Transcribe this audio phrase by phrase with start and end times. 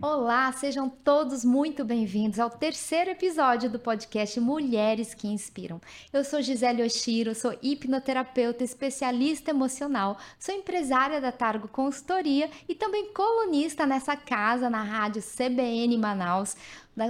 [0.00, 5.80] Olá, sejam todos muito bem-vindos ao terceiro episódio do podcast Mulheres que Inspiram.
[6.12, 13.12] Eu sou Gisele Oshiro, sou hipnoterapeuta especialista emocional, sou empresária da Targo Consultoria e também
[13.12, 16.56] colunista nessa casa na rádio CBN Manaus,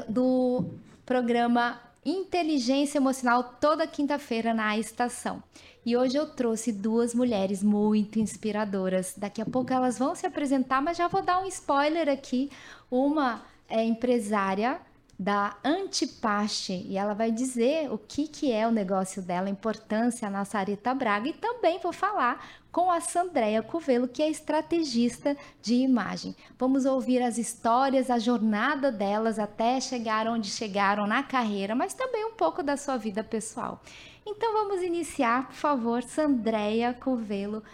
[0.09, 0.65] do
[1.05, 5.43] programa Inteligência Emocional toda quinta-feira na estação.
[5.89, 9.15] E hoje eu trouxe duas mulheres muito inspiradoras.
[9.17, 12.51] Daqui a pouco elas vão se apresentar, mas já vou dar um spoiler aqui.
[12.91, 14.81] Uma é empresária
[15.19, 20.31] da Antipaste e ela vai dizer o que, que é o negócio dela, a importância
[20.31, 25.75] na Sarita Braga e também vou falar com a Sandréia Covelo, que é estrategista de
[25.75, 26.37] imagem.
[26.57, 32.25] Vamos ouvir as histórias, a jornada delas até chegar onde chegaram na carreira, mas também
[32.25, 33.83] um pouco da sua vida pessoal.
[34.25, 37.65] Então vamos iniciar, por favor, Sandréia Covelo,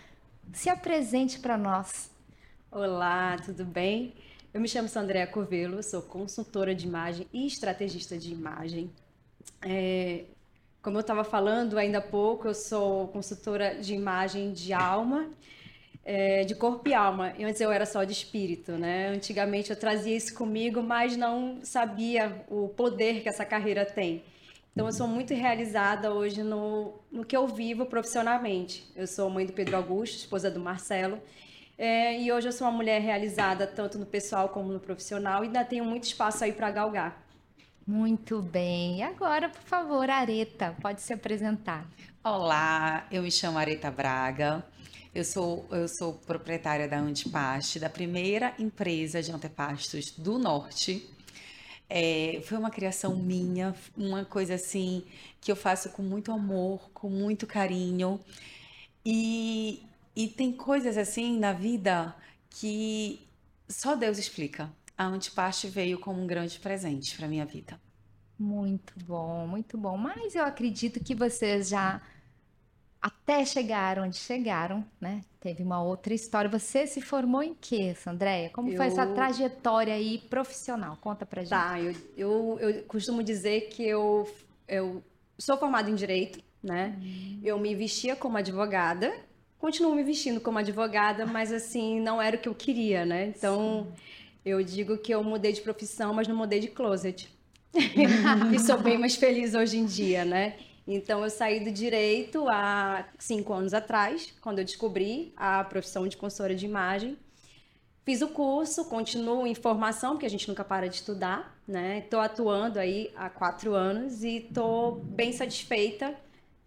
[0.53, 2.11] se apresente para nós.
[2.73, 4.15] Olá, tudo bem?
[4.55, 8.89] Eu me chamo Sandréa Covelo, sou consultora de imagem e estrategista de imagem.
[9.61, 10.27] É,
[10.81, 15.28] como eu estava falando ainda há pouco, eu sou consultora de imagem de alma,
[16.05, 17.34] é, de corpo e alma.
[17.37, 19.09] E antes eu era só de espírito, né?
[19.09, 24.23] Antigamente eu trazia isso comigo, mas não sabia o poder que essa carreira tem.
[24.73, 28.89] Então eu sou muito realizada hoje no, no que eu vivo profissionalmente.
[28.95, 31.21] Eu sou mãe do Pedro Augusto, esposa do Marcelo,
[31.77, 35.47] é, e hoje eu sou uma mulher realizada tanto no pessoal como no profissional e
[35.47, 37.22] ainda tenho muito espaço aí para galgar.
[37.86, 38.98] Muito bem.
[38.98, 41.86] E agora, por favor, Areta, pode se apresentar.
[42.22, 44.64] Olá, eu me chamo Areta Braga.
[45.14, 51.09] Eu sou, eu sou proprietária da Antipaste, da primeira empresa de antepastos do Norte.
[51.88, 55.05] É, foi uma criação minha, uma coisa assim
[55.41, 58.19] que eu faço com muito amor, com muito carinho.
[59.05, 59.83] E,
[60.15, 62.15] e tem coisas assim na vida
[62.48, 63.27] que
[63.69, 64.71] só Deus explica.
[64.97, 67.81] A Antipaste veio como um grande presente para minha vida.
[68.39, 69.97] Muito bom, muito bom.
[69.97, 72.01] Mas eu acredito que vocês já
[73.03, 75.21] até chegaram onde chegaram, né?
[75.41, 76.49] Teve uma outra história.
[76.49, 78.50] Você se formou em quê, Sandréia?
[78.50, 78.77] Como eu...
[78.77, 80.97] foi essa trajetória aí profissional?
[81.00, 81.50] Conta pra gente.
[81.50, 84.33] Tá, eu, eu, eu costumo dizer que eu,
[84.67, 85.03] eu
[85.37, 86.97] sou formada em Direito, né?
[86.99, 87.41] Uhum.
[87.43, 89.12] Eu me vestia como advogada
[89.64, 93.32] continuo me vestindo como advogada, mas assim, não era o que eu queria, né?
[93.34, 94.02] Então, Sim.
[94.44, 97.30] eu digo que eu mudei de profissão, mas não mudei de closet.
[98.52, 100.56] e sou bem mais feliz hoje em dia, né?
[100.86, 106.19] Então, eu saí do direito há cinco anos atrás, quando eu descobri a profissão de
[106.19, 107.16] consultora de imagem.
[108.04, 112.00] Fiz o curso, continuo em formação, porque a gente nunca para de estudar, né?
[112.00, 116.14] Estou atuando aí há quatro anos e estou bem satisfeita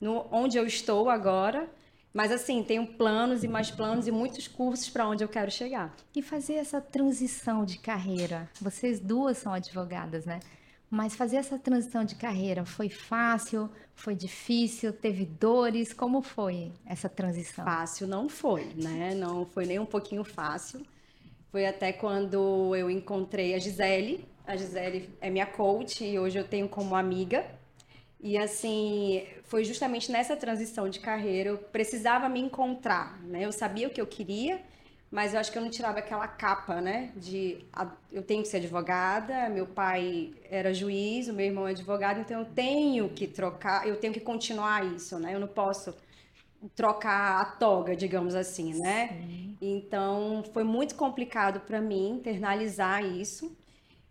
[0.02, 1.70] no onde eu estou agora.
[2.18, 5.96] Mas assim, tenho planos e mais planos e muitos cursos para onde eu quero chegar.
[6.16, 8.50] E fazer essa transição de carreira.
[8.60, 10.40] Vocês duas são advogadas, né?
[10.90, 13.70] Mas fazer essa transição de carreira foi fácil?
[13.94, 14.92] Foi difícil?
[14.92, 15.94] Teve dores?
[15.94, 17.64] Como foi essa transição?
[17.64, 19.14] Fácil não foi, né?
[19.14, 20.84] Não foi nem um pouquinho fácil.
[21.52, 24.26] Foi até quando eu encontrei a Gisele.
[24.48, 27.46] A Gisele é minha coach e hoje eu tenho como amiga.
[28.20, 33.46] E assim, foi justamente nessa transição de carreira, eu precisava me encontrar, né?
[33.46, 34.60] Eu sabia o que eu queria,
[35.12, 37.12] mas eu acho que eu não tirava aquela capa, né?
[37.16, 37.64] De
[38.12, 42.40] eu tenho que ser advogada, meu pai era juiz, o meu irmão é advogado, então
[42.40, 45.36] eu tenho que trocar, eu tenho que continuar isso, né?
[45.36, 45.96] Eu não posso
[46.76, 49.10] trocar a toga, digamos assim, né?
[49.10, 49.58] Sim.
[49.62, 53.56] Então foi muito complicado para mim internalizar isso,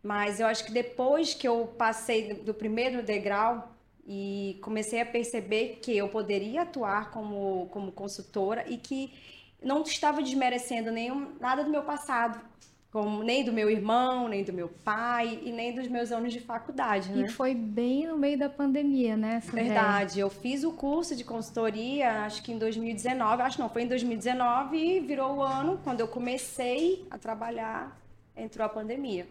[0.03, 3.76] mas eu acho que depois que eu passei do primeiro degrau,
[4.07, 9.13] e comecei a perceber que eu poderia atuar como, como consultora e que
[9.63, 12.41] não estava desmerecendo nenhum, nada do meu passado,
[12.93, 16.41] como nem do meu irmão, nem do meu pai e nem dos meus anos de
[16.41, 17.11] faculdade.
[17.11, 17.27] Né?
[17.27, 19.43] E foi bem no meio da pandemia, né?
[19.45, 20.21] Verdade.
[20.21, 24.77] Eu fiz o curso de consultoria, acho que em 2019, acho não, foi em 2019
[24.77, 28.01] e virou o ano quando eu comecei a trabalhar,
[28.37, 29.27] entrou a pandemia.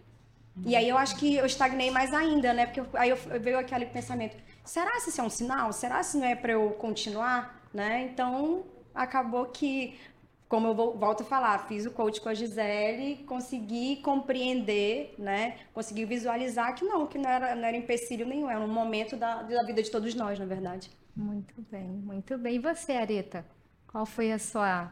[0.63, 2.65] E aí eu acho que eu estagnei mais ainda, né?
[2.65, 5.71] Porque eu, aí eu, veio aquele pensamento: será se isso é um sinal?
[5.71, 7.61] Será se não é para eu continuar?
[7.73, 8.09] Né?
[8.11, 8.63] Então
[8.93, 9.99] acabou que,
[10.47, 15.57] como eu vou, volto a falar, fiz o coach com a Gisele, consegui compreender, né?
[15.73, 19.43] Consegui visualizar que não, que não era, não era empecilho nenhum, era um momento da,
[19.43, 20.89] da vida de todos nós, na verdade.
[21.15, 22.55] Muito bem, muito bem.
[22.55, 23.45] E você, Areta?
[23.87, 24.91] Qual foi a sua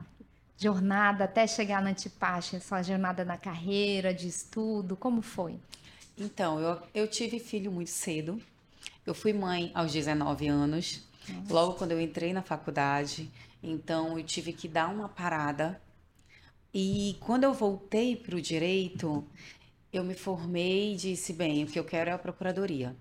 [0.57, 5.59] jornada até chegar na Antipache, sua jornada na carreira, de estudo, como foi?
[6.17, 8.41] Então, eu, eu tive filho muito cedo.
[9.05, 11.53] Eu fui mãe aos 19 anos, Nossa.
[11.53, 13.29] logo quando eu entrei na faculdade.
[13.61, 15.81] Então, eu tive que dar uma parada.
[16.73, 19.25] E quando eu voltei para o direito,
[19.91, 22.95] eu me formei e disse, bem, o que eu quero é a procuradoria.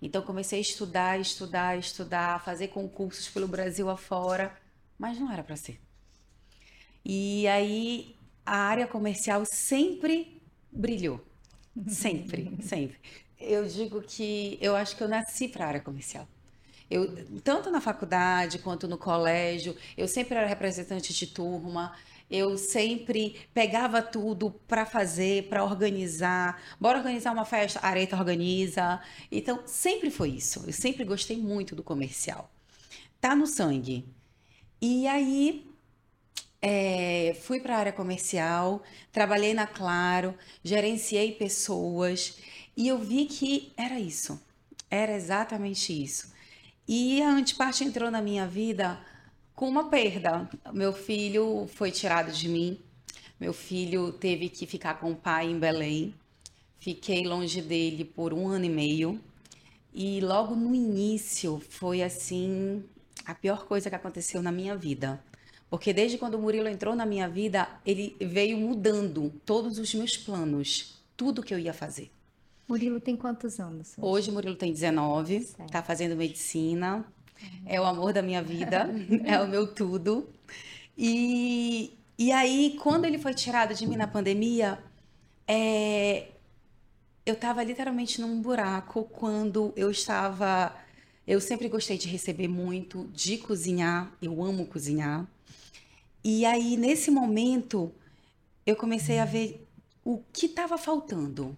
[0.00, 4.56] Então comecei a estudar, estudar, estudar, fazer concursos pelo Brasil afora,
[4.98, 5.80] mas não era para ser.
[7.04, 8.16] E aí
[8.46, 10.40] a área comercial sempre
[10.70, 11.24] brilhou.
[11.86, 12.98] Sempre, sempre.
[13.40, 16.26] Eu digo que eu acho que eu nasci para a área comercial.
[16.90, 21.94] Eu, tanto na faculdade quanto no colégio, eu sempre era representante de turma,
[22.30, 26.60] eu sempre pegava tudo para fazer, para organizar.
[26.80, 29.00] Bora organizar uma festa, a Areta organiza.
[29.30, 30.64] Então, sempre foi isso.
[30.66, 32.50] Eu sempre gostei muito do comercial.
[33.20, 34.06] Tá no sangue.
[34.80, 35.68] E aí,
[36.60, 38.82] é, fui para a área comercial,
[39.12, 42.36] trabalhei na Claro, gerenciei pessoas
[42.78, 44.40] e eu vi que era isso.
[44.88, 46.32] Era exatamente isso.
[46.86, 49.00] E a antiparte entrou na minha vida
[49.52, 50.48] com uma perda.
[50.72, 52.78] Meu filho foi tirado de mim.
[53.40, 56.14] Meu filho teve que ficar com o pai em Belém.
[56.78, 59.20] Fiquei longe dele por um ano e meio.
[59.92, 62.84] E logo no início foi assim
[63.26, 65.20] a pior coisa que aconteceu na minha vida.
[65.68, 70.16] Porque desde quando o Murilo entrou na minha vida, ele veio mudando todos os meus
[70.16, 72.12] planos, tudo que eu ia fazer.
[72.68, 73.94] Murilo tem quantos anos?
[73.96, 77.02] Hoje, hoje Murilo tem 19, está fazendo medicina,
[77.64, 78.90] é o amor da minha vida,
[79.24, 80.28] é o meu tudo.
[80.96, 84.78] E, e aí, quando ele foi tirado de mim na pandemia,
[85.46, 86.28] é,
[87.24, 90.76] eu estava literalmente num buraco quando eu estava.
[91.26, 95.26] Eu sempre gostei de receber muito, de cozinhar, eu amo cozinhar.
[96.22, 97.92] E aí, nesse momento,
[98.66, 99.66] eu comecei a ver
[100.04, 101.56] o que estava faltando.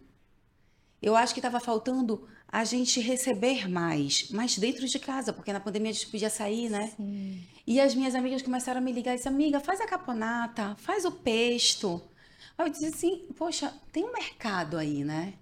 [1.02, 5.60] Eu acho que estava faltando a gente receber mais, mas dentro de casa, porque na
[5.60, 6.92] pandemia a gente podia sair, né?
[6.96, 7.42] Sim.
[7.66, 11.04] E as minhas amigas começaram a me ligar e disse, amiga, faz a caponata, faz
[11.04, 12.02] o pesto.
[12.58, 15.34] Aí eu disse assim, poxa, tem um mercado aí, né?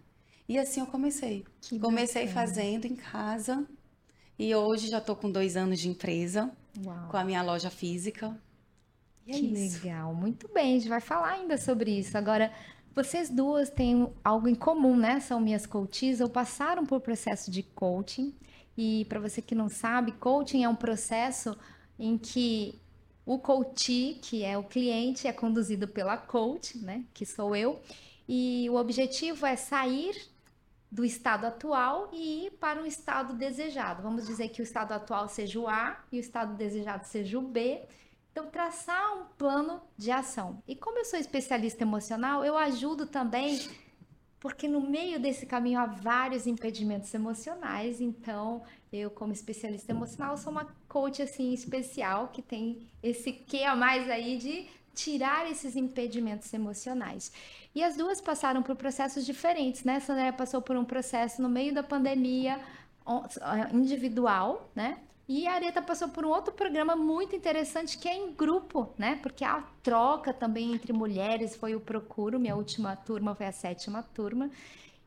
[0.49, 1.45] E assim eu comecei.
[1.61, 2.47] Que comecei bacana.
[2.47, 3.67] fazendo em casa.
[4.39, 6.51] E hoje já estou com dois anos de empresa,
[6.85, 7.09] Uau.
[7.09, 8.39] com a minha loja física.
[9.27, 12.17] E é que legal, muito bem, a gente vai falar ainda sobre isso.
[12.17, 12.53] Agora,
[12.99, 15.21] vocês duas têm algo em comum, né?
[15.21, 18.35] São minhas coaches ou passaram por processo de coaching.
[18.77, 21.57] E para você que não sabe, coaching é um processo
[21.97, 22.75] em que
[23.25, 27.05] o coach, que é o cliente, é conduzido pela coach, né?
[27.15, 27.81] Que sou eu.
[28.29, 30.21] E o objetivo é sair
[30.91, 34.03] do estado atual e ir para um estado desejado.
[34.03, 37.43] Vamos dizer que o estado atual seja o A e o estado desejado seja o
[37.43, 37.81] B.
[38.39, 40.63] Então, traçar um plano de ação.
[40.69, 43.61] E como eu sou especialista emocional, eu ajudo também,
[44.39, 48.01] porque no meio desse caminho há vários impedimentos emocionais.
[48.01, 48.63] Então,
[48.93, 54.09] eu, como especialista emocional, sou uma coach assim especial que tem esse que a mais
[54.09, 57.33] aí de tirar esses impedimentos emocionais.
[57.75, 59.99] E as duas passaram por processos diferentes, né?
[59.99, 62.61] Sandra passou por um processo no meio da pandemia
[63.73, 64.99] individual, né?
[65.29, 69.17] E a Areta passou por um outro programa muito interessante que é em grupo, né?
[69.23, 74.03] Porque a troca também entre mulheres foi o Procuro, minha última turma foi a sétima
[74.03, 74.51] turma.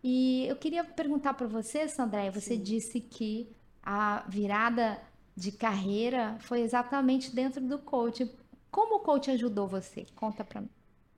[0.03, 2.63] E eu queria perguntar para você, Sandré, você Sim.
[2.63, 3.49] disse que
[3.83, 4.99] a virada
[5.35, 8.29] de carreira foi exatamente dentro do coach.
[8.69, 10.05] Como o coach ajudou você?
[10.15, 10.69] Conta para mim.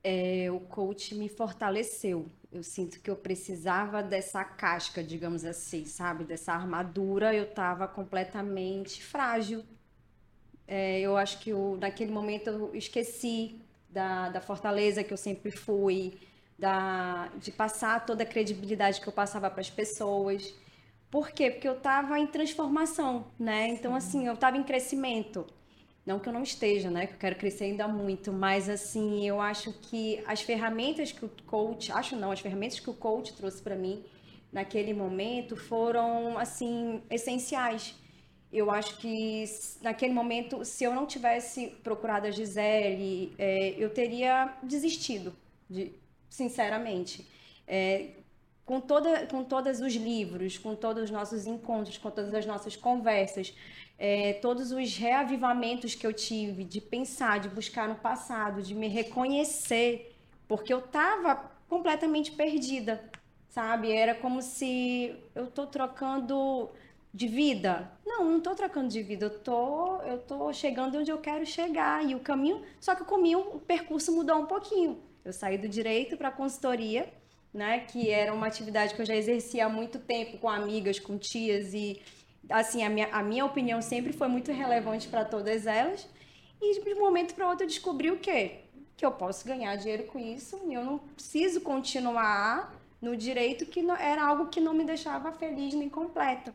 [0.04, 6.22] É, o coach me fortaleceu eu sinto que eu precisava dessa casca, digamos assim, sabe?
[6.22, 7.34] Dessa armadura.
[7.34, 9.64] Eu estava completamente frágil.
[10.66, 15.50] É, eu acho que eu, naquele momento eu esqueci da, da fortaleza que eu sempre
[15.50, 16.16] fui,
[16.56, 20.54] da, de passar toda a credibilidade que eu passava para as pessoas.
[21.10, 21.50] Por quê?
[21.50, 23.66] Porque eu estava em transformação, né?
[23.66, 25.44] Então, assim, eu estava em crescimento.
[26.04, 27.06] Não que eu não esteja, né?
[27.06, 31.30] Que eu quero crescer ainda muito, mas assim, eu acho que as ferramentas que o
[31.46, 34.04] coach, acho não, as ferramentas que o coach trouxe para mim
[34.52, 37.94] naquele momento foram assim essenciais.
[38.52, 39.44] Eu acho que
[39.82, 45.34] naquele momento, se eu não tivesse procurado a Gisele, é, eu teria desistido,
[45.68, 45.90] de,
[46.28, 47.26] sinceramente.
[47.66, 48.10] É,
[48.64, 52.76] com, toda, com todos os livros, com todos os nossos encontros, com todas as nossas
[52.76, 53.52] conversas,
[53.98, 58.88] é, todos os reavivamentos que eu tive de pensar, de buscar no passado, de me
[58.88, 60.14] reconhecer,
[60.48, 63.02] porque eu estava completamente perdida,
[63.48, 63.92] sabe?
[63.92, 66.70] Era como se eu tô trocando
[67.12, 67.90] de vida.
[68.04, 72.04] Não, não tô trocando de vida, eu tô, eu tô chegando onde eu quero chegar
[72.04, 75.00] e o caminho, só que o caminho, o percurso mudou um pouquinho.
[75.24, 77.12] Eu saí do direito para consultoria,
[77.52, 81.16] né, que era uma atividade que eu já exercia há muito tempo com amigas, com
[81.16, 82.02] tias e
[82.48, 86.08] assim, a minha, a minha opinião sempre foi muito relevante para todas elas.
[86.60, 88.60] E de um momento para outro eu descobri o quê?
[88.96, 93.82] Que eu posso ganhar dinheiro com isso e eu não preciso continuar no direito que
[93.82, 96.54] não, era algo que não me deixava feliz nem completa.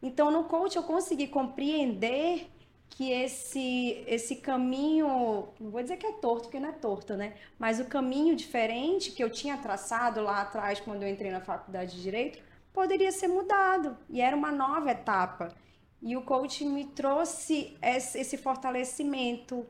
[0.00, 2.48] Então, no coach, eu consegui compreender
[2.90, 7.34] que esse, esse caminho, não vou dizer que é torto, porque não é torto, né?
[7.58, 11.96] Mas o caminho diferente que eu tinha traçado lá atrás, quando eu entrei na faculdade
[11.96, 12.42] de Direito,
[12.78, 13.96] poderia ser mudado.
[14.08, 15.52] E era uma nova etapa.
[16.00, 19.66] E o coach me trouxe esse fortalecimento,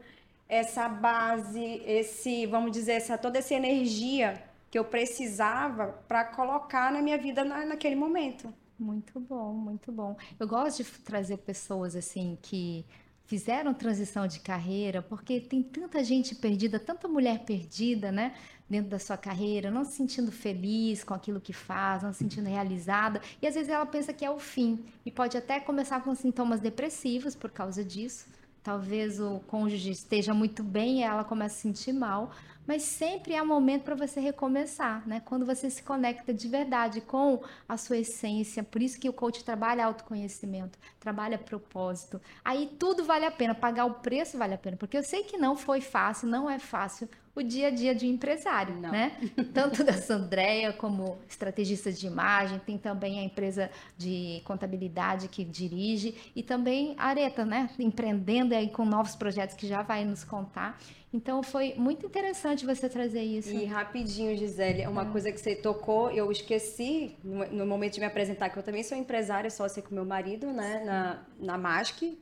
[0.46, 7.00] essa base, esse, vamos dizer, essa, toda essa energia que eu precisava para colocar na
[7.00, 8.52] minha vida na, naquele momento.
[8.78, 10.14] Muito bom, muito bom.
[10.38, 12.84] Eu gosto de trazer pessoas assim que
[13.24, 18.34] fizeram transição de carreira, porque tem tanta gente perdida, tanta mulher perdida, né?
[18.68, 22.48] Dentro da sua carreira, não se sentindo feliz com aquilo que faz, não se sentindo
[22.48, 23.20] realizada.
[23.40, 24.84] E às vezes ela pensa que é o fim.
[25.06, 28.26] E pode até começar com sintomas depressivos por causa disso.
[28.62, 32.32] Talvez o cônjuge esteja muito bem e ela começa a se sentir mal
[32.68, 35.22] mas sempre há momento para você recomeçar, né?
[35.24, 39.42] Quando você se conecta de verdade com a sua essência, por isso que o coach
[39.42, 42.20] trabalha autoconhecimento, trabalha propósito.
[42.44, 45.38] Aí tudo vale a pena, pagar o preço vale a pena, porque eu sei que
[45.38, 48.90] não foi fácil, não é fácil o dia a dia de um empresário, não.
[48.90, 49.16] né?
[49.54, 56.14] Tanto da Sandreia como estrategista de imagem, tem também a empresa de contabilidade que dirige
[56.34, 57.70] e também a Areta, né?
[57.78, 60.78] Empreendendo aí com novos projetos que já vai nos contar.
[61.12, 63.50] Então foi muito interessante você trazer isso.
[63.50, 65.10] E rapidinho, Gisele, uma é.
[65.10, 68.82] coisa que você tocou, eu esqueci no, no, momento de me apresentar, que eu também
[68.82, 72.18] sou empresária, sócia com meu marido, né, na, na MASC.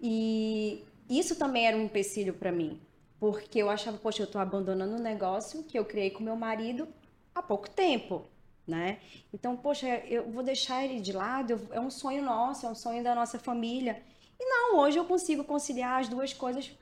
[0.00, 2.80] E isso também era um empecilho para mim,
[3.22, 6.88] porque eu achava, poxa, eu estou abandonando um negócio que eu criei com meu marido
[7.32, 8.26] há pouco tempo.
[8.66, 8.98] Né?
[9.32, 13.00] Então, poxa, eu vou deixar ele de lado, é um sonho nosso, é um sonho
[13.00, 14.02] da nossa família.
[14.40, 16.72] E não, hoje eu consigo conciliar as duas coisas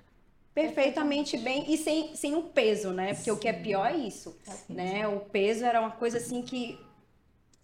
[0.54, 3.08] perfeitamente bem e sem, sem o peso, né?
[3.08, 3.32] Porque Sim.
[3.32, 4.34] o que é pior é isso,
[4.66, 5.06] né?
[5.06, 6.80] O peso era uma coisa assim que,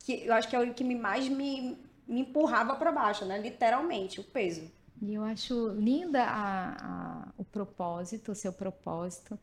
[0.01, 3.39] que eu acho que é o que me mais me, me empurrava para baixo, né?
[3.39, 4.71] Literalmente, o peso.
[5.03, 9.39] E eu acho linda a, a, o propósito, o seu propósito,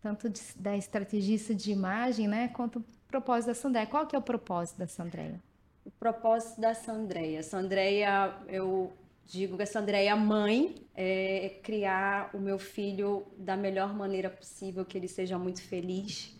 [0.00, 2.48] tanto de, da estrategista de imagem, né?
[2.48, 3.86] Quanto o propósito da Sandréia.
[3.86, 5.40] Qual que é o propósito da Sandréia?
[5.84, 7.42] O propósito da Sandréia.
[7.42, 8.92] Sandréia, eu
[9.26, 14.98] digo que essa Andréia mãe é criar o meu filho da melhor maneira possível, que
[14.98, 16.36] ele seja muito feliz,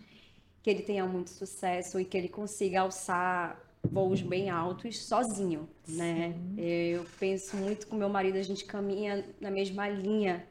[0.62, 6.34] que ele tenha muito sucesso e que ele consiga alçar voos bem altos sozinho, né?
[6.56, 10.46] Eu penso muito com meu marido, a gente caminha na mesma linha,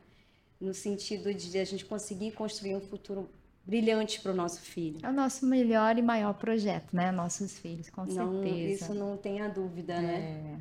[0.60, 3.30] no sentido de a gente conseguir construir um futuro
[3.66, 5.00] brilhante para o nosso filho.
[5.04, 7.12] É o nosso melhor e maior projeto, né?
[7.12, 8.86] Nossos filhos, com não, certeza.
[8.86, 10.16] Isso não tenha dúvida, né?
[10.16, 10.18] é.
[10.44, 10.60] né?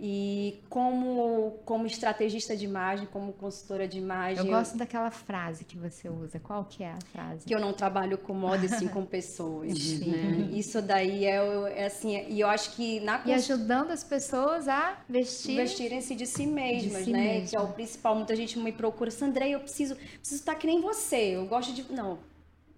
[0.00, 4.44] E como, como estrategista de imagem, como consultora de imagem.
[4.44, 4.78] Eu gosto eu...
[4.78, 6.38] daquela frase que você usa.
[6.38, 7.44] Qual que é a frase?
[7.44, 9.72] Que eu não trabalho com moda e sim com pessoas.
[9.98, 10.50] né?
[10.52, 11.38] Isso daí é,
[11.74, 15.56] é, assim, e eu acho que na E ajudando as pessoas a vestir...
[15.56, 17.32] vestirem-se de si mesmas, de si né?
[17.32, 17.48] Mesmo.
[17.48, 18.14] Que é o principal.
[18.14, 21.34] Muita gente me procura, Sandrei, eu preciso, preciso estar que nem você.
[21.34, 21.92] Eu gosto de.
[21.92, 22.20] Não,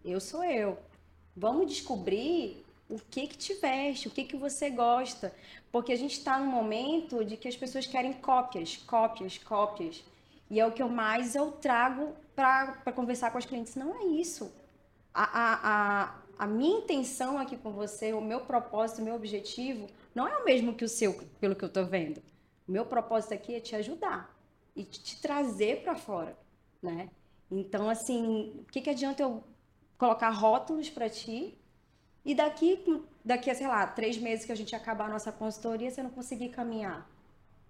[0.03, 0.79] eu sou eu.
[1.37, 5.33] Vamos descobrir o que que te veste, o que que você gosta,
[5.71, 10.05] porque a gente está num momento de que as pessoas querem cópias, cópias, cópias,
[10.51, 13.77] e é o que eu mais eu trago para conversar com as clientes.
[13.77, 14.53] Não é isso.
[15.15, 19.87] A, a, a, a minha intenção aqui com você, o meu propósito, o meu objetivo,
[20.13, 22.21] não é o mesmo que o seu, pelo que eu estou vendo.
[22.67, 24.37] O meu propósito aqui é te ajudar
[24.75, 26.37] e te trazer para fora,
[26.83, 27.09] né?
[27.49, 29.45] Então, assim, o que, que adianta eu
[29.97, 31.60] colocar rótulos para ti
[32.25, 35.91] e daqui, daqui a, sei lá, três meses que a gente acabar a nossa consultoria,
[35.91, 37.09] você não conseguir caminhar.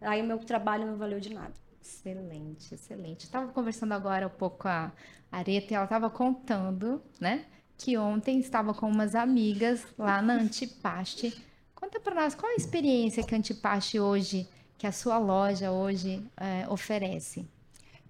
[0.00, 1.52] Aí o meu trabalho não valeu de nada.
[1.80, 3.25] Excelente, excelente.
[3.25, 4.92] Estava conversando agora um pouco com a
[5.30, 7.47] Areta e ela estava contando, né?
[7.76, 11.42] Que ontem estava com umas amigas lá na Antipaste.
[11.75, 16.23] Conta para nós qual a experiência que a Antipaste hoje, que a sua loja hoje
[16.37, 17.47] é, oferece.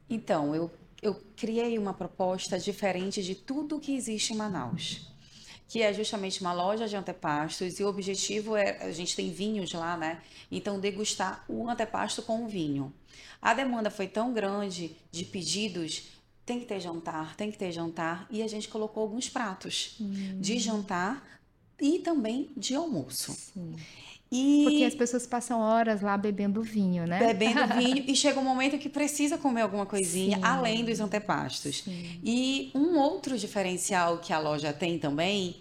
[0.09, 0.71] Então, eu,
[1.01, 5.11] eu criei uma proposta diferente de tudo que existe em Manaus
[5.71, 9.73] que é justamente uma loja de antepastos e o objetivo é a gente tem vinhos
[9.73, 10.21] lá, né?
[10.51, 12.93] Então degustar o antepasto com o vinho.
[13.41, 16.09] A demanda foi tão grande de pedidos,
[16.45, 20.41] tem que ter jantar, tem que ter jantar e a gente colocou alguns pratos hum.
[20.41, 21.41] de jantar
[21.81, 23.33] e também de almoço.
[23.33, 23.77] Sim.
[24.33, 24.63] E...
[24.65, 27.19] Porque as pessoas passam horas lá bebendo vinho, né?
[27.19, 30.45] Bebendo vinho e chega um momento que precisa comer alguma coisinha Sim.
[30.45, 31.83] além dos antepastos.
[31.83, 32.21] Sim.
[32.23, 35.61] E um outro diferencial que a loja tem também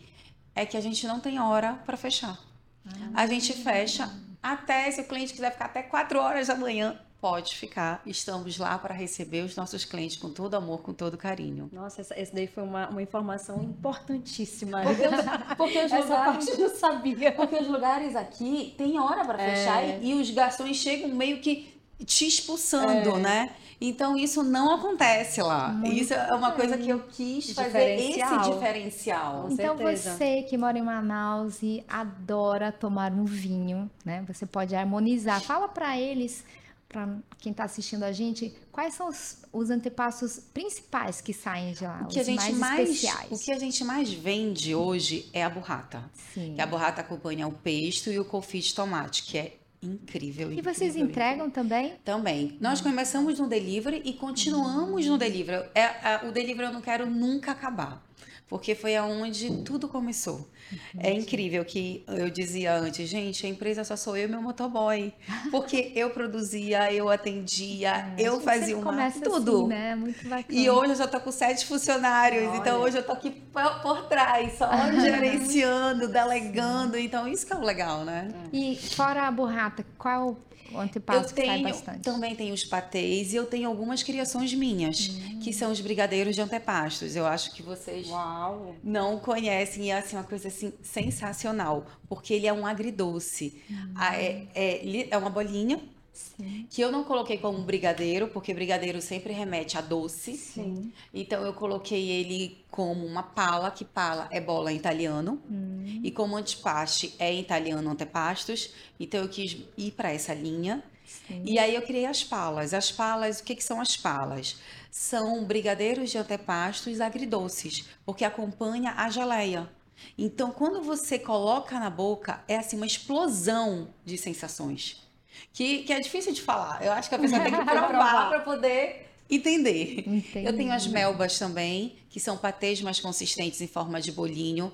[0.53, 2.39] é que a gente não tem hora para fechar.
[2.85, 3.23] Ah.
[3.23, 4.11] A gente fecha
[4.41, 8.01] até se o cliente quiser ficar até 4 horas da manhã, pode ficar.
[8.05, 11.69] Estamos lá para receber os nossos clientes com todo amor, com todo carinho.
[11.73, 14.81] Nossa, essa, essa daí foi uma, uma informação importantíssima.
[14.83, 17.31] Porque, os- porque os Essa lugares, parte eu não sabia.
[17.31, 19.55] porque os lugares aqui tem hora para É.
[19.55, 21.73] fechar e, e os garçons chegam meio que
[22.05, 23.51] te expulsando, né?
[23.81, 25.69] Então isso não acontece lá.
[25.69, 29.43] Muito isso é uma coisa que eu quis fazer esse diferencial.
[29.43, 30.13] Com Então certeza.
[30.17, 34.23] você que mora em Manaus e adora tomar um vinho, né?
[34.27, 35.41] Você pode harmonizar.
[35.41, 36.43] Fala para eles,
[36.89, 41.83] para quem está assistindo a gente, quais são os, os antepassos principais que saem de
[41.83, 43.31] lá, O que a os gente mais, mais, especiais.
[43.31, 46.03] o que a gente mais vende hoje é a burrata.
[46.33, 46.55] Sim.
[46.55, 50.51] Que a burrata acompanha o pesto e o confit de tomate, que é incrível.
[50.51, 51.93] E vocês incrível, entregam também?
[52.03, 52.57] Também.
[52.59, 55.69] Nós começamos no delivery e continuamos no delivery.
[55.75, 58.03] É, a- o delivery eu não quero nunca acabar.
[58.49, 60.49] Porque foi aonde tudo começou.
[60.97, 65.13] É incrível que eu dizia antes, gente, a empresa só sou eu e meu motoboy.
[65.51, 69.11] Porque eu produzia, eu atendia, A eu fazia uma.
[69.11, 69.57] tudo.
[69.59, 69.95] assim, né?
[69.95, 70.45] Muito bacana.
[70.59, 72.87] E hoje eu já tô com sete funcionários, então Olha.
[72.87, 74.67] hoje eu tô aqui por, por trás, só
[74.99, 76.97] gerenciando, delegando.
[76.97, 78.29] Então isso que é o legal, né?
[78.51, 80.35] E fora a burrata, qual
[80.73, 82.01] o antepasso Eu que sai tenho, bastante?
[82.01, 85.07] também tenho os patês e eu tenho algumas criações minhas,
[85.43, 87.15] que são os brigadeiros de antepastos.
[87.15, 88.75] Eu acho que vocês Uau!
[88.83, 93.61] não conhecem e é assim, uma coisa assim sensacional, porque ele é um agridoce.
[93.95, 95.79] Ah, É, é, é uma bolinha
[96.13, 96.69] Sim.
[96.69, 100.43] que eu não coloquei como brigadeiro, porque brigadeiro sempre remete a doce.
[100.53, 100.93] Sim.
[101.13, 106.11] Então eu coloquei ele como uma pala, que pala é bola em italiano, Hum, e
[106.11, 110.83] como antipaste é italiano antepastos, então eu quis ir para essa linha.
[111.03, 111.43] sim.
[111.43, 112.73] E aí eu criei as palas.
[112.73, 114.57] As palas, o que, que são as palas?
[114.91, 119.69] São brigadeiros de antepastos agridoces, porque acompanha a geleia.
[120.17, 125.08] Então, quando você coloca na boca, é assim uma explosão de sensações.
[125.53, 126.83] Que, que é difícil de falar.
[126.83, 130.03] Eu acho que a pessoa tem que provar para poder entender.
[130.07, 130.47] Entendi.
[130.47, 134.73] Eu tenho as melbas também, que são patês mais consistentes em forma de bolinho.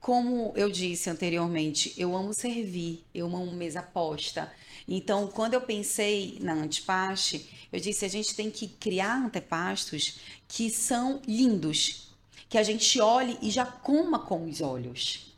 [0.00, 4.52] Como eu disse anteriormente, eu amo servir, eu amo mesa posta.
[4.88, 10.68] Então, quando eu pensei na antepaste, eu disse a gente tem que criar antepastos que
[10.68, 12.12] são lindos,
[12.48, 15.32] que a gente olhe e já coma com os olhos.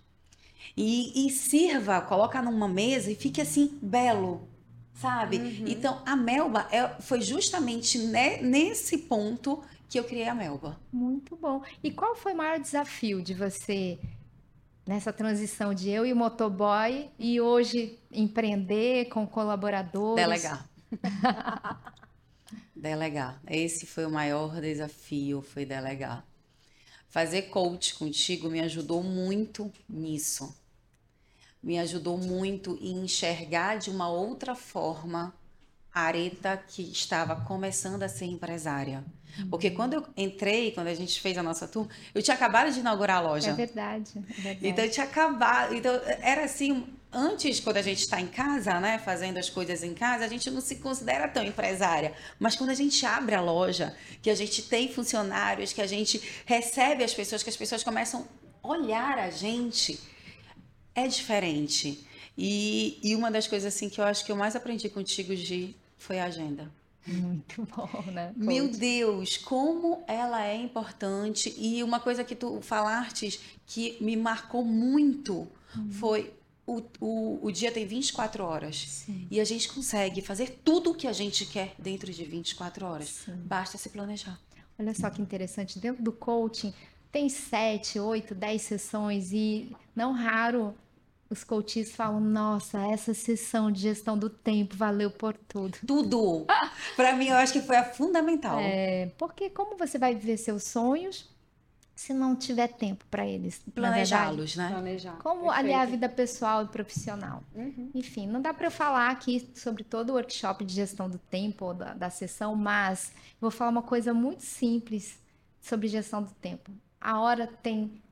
[0.77, 4.49] E, e sirva, coloca numa mesa e fique assim, belo,
[4.95, 5.37] sabe?
[5.67, 10.81] Então, a melba é- foi justamente ne- nesse ponto que eu criei a melba.
[10.93, 11.63] Muito bom.
[11.83, 13.99] E qual foi o maior desafio de você
[14.87, 20.25] nessa transição de eu e o motoboy e hoje empreender com colaboradores?
[20.25, 20.69] Delegar.
[22.75, 23.41] delegar.
[23.47, 26.25] Esse foi o maior desafio, foi delegar.
[27.09, 30.55] Fazer coach contigo me ajudou muito nisso.
[31.65, 35.35] Me ajudou muito em enxergar de uma outra forma
[35.93, 39.03] a Areta que estava começando a ser empresária.
[39.49, 42.81] Porque quando eu entrei, quando a gente fez a nossa tour, eu tinha acabado de
[42.81, 43.51] inaugurar a loja.
[43.51, 44.69] É verdade, é verdade.
[44.69, 45.75] Então eu tinha acabado.
[45.75, 49.95] Então era assim, antes, quando a gente está em casa, né, fazendo as coisas em
[49.95, 52.13] casa, a gente não se considera tão empresária.
[52.39, 56.21] Mas quando a gente abre a loja, que a gente tem funcionários, que a gente
[56.45, 58.29] recebe as pessoas, que as pessoas começam
[58.63, 59.99] a olhar a gente,
[60.95, 62.07] é diferente.
[62.37, 65.77] E, e uma das coisas assim que eu acho que eu mais aprendi contigo, Gi,
[65.97, 66.71] foi a agenda.
[67.07, 68.33] Muito bom, né?
[68.37, 68.69] Meu?
[68.69, 71.55] Deus, como ela é importante.
[71.57, 75.47] E uma coisa que tu falaste que me marcou muito
[75.91, 76.33] foi
[76.67, 78.77] o, o, o dia tem 24 horas.
[78.89, 79.27] Sim.
[79.31, 83.09] E a gente consegue fazer tudo o que a gente quer dentro de 24 horas.
[83.09, 83.37] Sim.
[83.45, 84.39] Basta se planejar.
[84.79, 85.79] Olha só que interessante.
[85.79, 86.73] Dentro do coaching
[87.13, 90.75] tem sete, oito, dez sessões e não raro
[91.31, 95.79] os coaches falam: Nossa, essa sessão de gestão do tempo valeu por tudo.
[95.87, 96.47] Tudo.
[96.97, 98.59] Pra mim, eu acho que foi a fundamental.
[98.61, 101.33] É, porque como você vai viver seus sonhos
[101.95, 103.63] se não tiver tempo para eles?
[103.75, 104.69] Planejá-los, né?
[104.69, 105.17] Planejar.
[105.23, 105.91] Como aliar a Perfeito.
[105.91, 107.43] vida pessoal e profissional?
[107.55, 107.91] Uhum.
[107.95, 111.67] Enfim, não dá para eu falar aqui sobre todo o workshop de gestão do tempo
[111.67, 115.19] ou da, da sessão, mas vou falar uma coisa muito simples
[115.61, 116.71] sobre gestão do tempo.
[117.01, 118.03] A hora tem.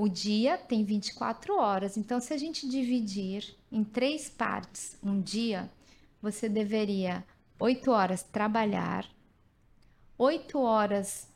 [0.00, 5.68] O dia tem 24 horas, então se a gente dividir em três partes um dia,
[6.22, 7.24] você deveria
[7.58, 9.04] 8 horas trabalhar,
[10.16, 11.26] 8 horas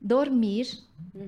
[0.00, 0.78] dormir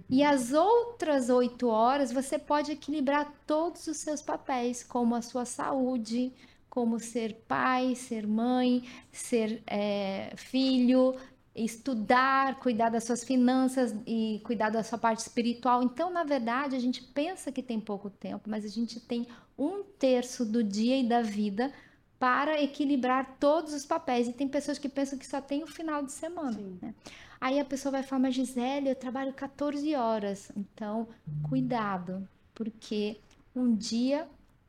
[0.08, 5.44] e as outras oito horas você pode equilibrar todos os seus papéis, como a sua
[5.44, 6.32] saúde,
[6.70, 11.16] como ser pai, ser mãe, ser é, filho,
[11.54, 15.82] estudar, cuidar das suas finanças e cuidar da sua parte espiritual.
[15.82, 19.84] Então, na verdade, a gente pensa que tem pouco tempo, mas a gente tem um
[19.84, 21.72] terço do dia e da vida
[22.18, 24.26] para equilibrar todos os papéis.
[24.26, 26.58] E tem pessoas que pensam que só tem o final de semana.
[26.82, 26.94] Né?
[27.40, 30.50] Aí a pessoa vai falar, mas Gisele, eu trabalho 14 horas.
[30.56, 31.06] Então,
[31.48, 33.20] cuidado, porque
[33.54, 34.26] um dia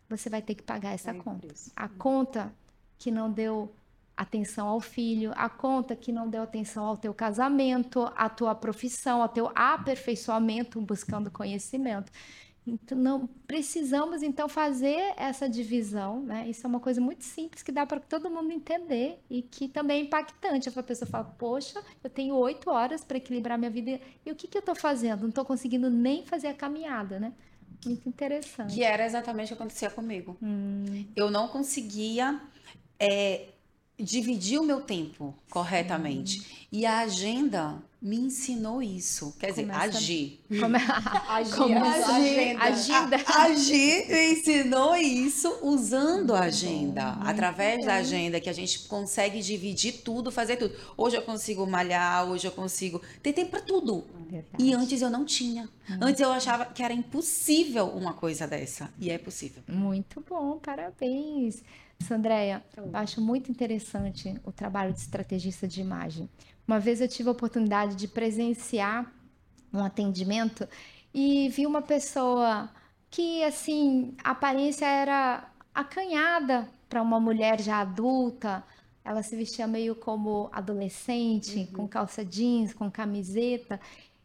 [0.08, 1.48] você vai ter que pagar essa Vai conta.
[1.76, 2.54] A conta
[2.98, 3.74] que não deu
[4.16, 9.22] atenção ao filho, a conta que não deu atenção ao teu casamento, à tua profissão,
[9.22, 12.12] ao teu aperfeiçoamento buscando conhecimento.
[12.68, 16.50] Então, não precisamos então fazer essa divisão, né?
[16.50, 20.00] Isso é uma coisa muito simples que dá para todo mundo entender e que também
[20.00, 20.68] é impactante.
[20.68, 24.48] A pessoa fala: Poxa, eu tenho oito horas para equilibrar minha vida e o que,
[24.48, 25.22] que eu estou fazendo?
[25.22, 27.34] Não estou conseguindo nem fazer a caminhada, né?
[27.86, 28.74] Muito interessante.
[28.74, 30.36] Que era exatamente o que acontecia comigo.
[30.42, 32.42] Hum, Eu não conseguia
[33.00, 33.50] é,
[34.00, 36.68] dividir o meu tempo corretamente.
[36.72, 39.34] E a agenda me ensinou isso.
[39.40, 40.40] Quer dizer, Começa- agir.
[40.60, 40.86] como é-
[41.30, 42.64] Agir, Como agenda.
[42.64, 43.16] agenda.
[43.26, 47.14] A- Agir me ensinou isso usando a agenda.
[47.14, 47.86] Muito Através bom.
[47.86, 50.76] da agenda, que a gente consegue dividir tudo, fazer tudo.
[50.98, 54.04] Hoje eu consigo malhar, hoje eu consigo ter tempo para tudo.
[54.30, 54.64] Verdade.
[54.64, 55.70] E antes eu não tinha.
[56.02, 58.90] Antes eu achava que era impossível uma coisa dessa.
[59.00, 59.64] E é possível.
[59.68, 61.64] Muito bom, parabéns.
[62.00, 66.30] Sandréia, eu acho muito interessante o trabalho de estrategista de imagem.
[66.68, 69.12] Uma vez eu tive a oportunidade de presenciar
[69.74, 70.68] um atendimento
[71.14, 72.70] e vi uma pessoa
[73.10, 78.64] que, assim, a aparência era acanhada para uma mulher já adulta.
[79.04, 83.80] Ela se vestia meio como adolescente, com calça jeans, com camiseta.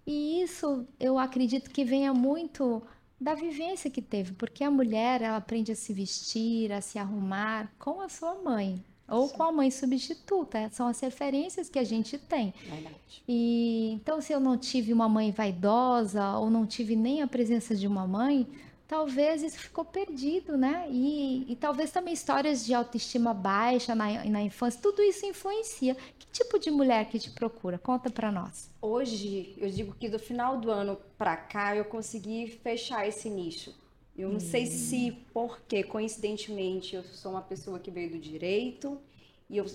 [0.06, 2.82] E isso eu acredito que venha muito
[3.20, 7.70] da vivência que teve, porque a mulher ela aprende a se vestir, a se arrumar
[7.78, 10.70] com a sua mãe ou com a mãe substituta.
[10.70, 12.54] São as referências que a gente tem.
[12.64, 12.94] Verdade.
[13.28, 17.74] E então, se eu não tive uma mãe vaidosa ou não tive nem a presença
[17.74, 18.46] de uma mãe,
[18.90, 20.88] talvez isso ficou perdido, né?
[20.90, 25.96] E, e talvez também histórias de autoestima baixa na, na infância, tudo isso influencia.
[26.18, 27.78] Que tipo de mulher que te procura?
[27.78, 28.68] Conta pra nós.
[28.82, 33.72] Hoje, eu digo que do final do ano pra cá, eu consegui fechar esse nicho.
[34.18, 39.00] Eu não sei se porque, coincidentemente, eu sou uma pessoa que veio do direito
[39.48, 39.66] e eu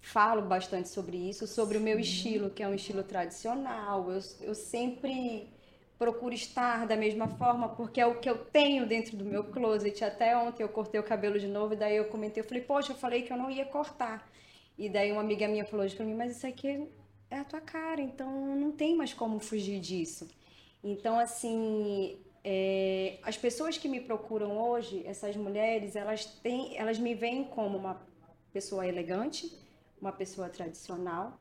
[0.00, 4.10] falo bastante sobre isso, sobre o meu estilo, que é um estilo tradicional.
[4.10, 5.48] Eu, eu sempre
[6.04, 10.04] procuro estar da mesma forma, porque é o que eu tenho dentro do meu closet.
[10.04, 12.92] Até ontem eu cortei o cabelo de novo, e daí eu comentei, eu falei, poxa,
[12.92, 14.30] eu falei que eu não ia cortar.
[14.76, 16.86] E daí uma amiga minha falou hoje pra mim, mas isso aqui
[17.30, 20.28] é a tua cara, então não tem mais como fugir disso.
[20.82, 27.14] Então, assim, é, as pessoas que me procuram hoje, essas mulheres, elas têm, elas me
[27.14, 27.98] veem como uma
[28.52, 29.50] pessoa elegante,
[29.98, 31.40] uma pessoa tradicional,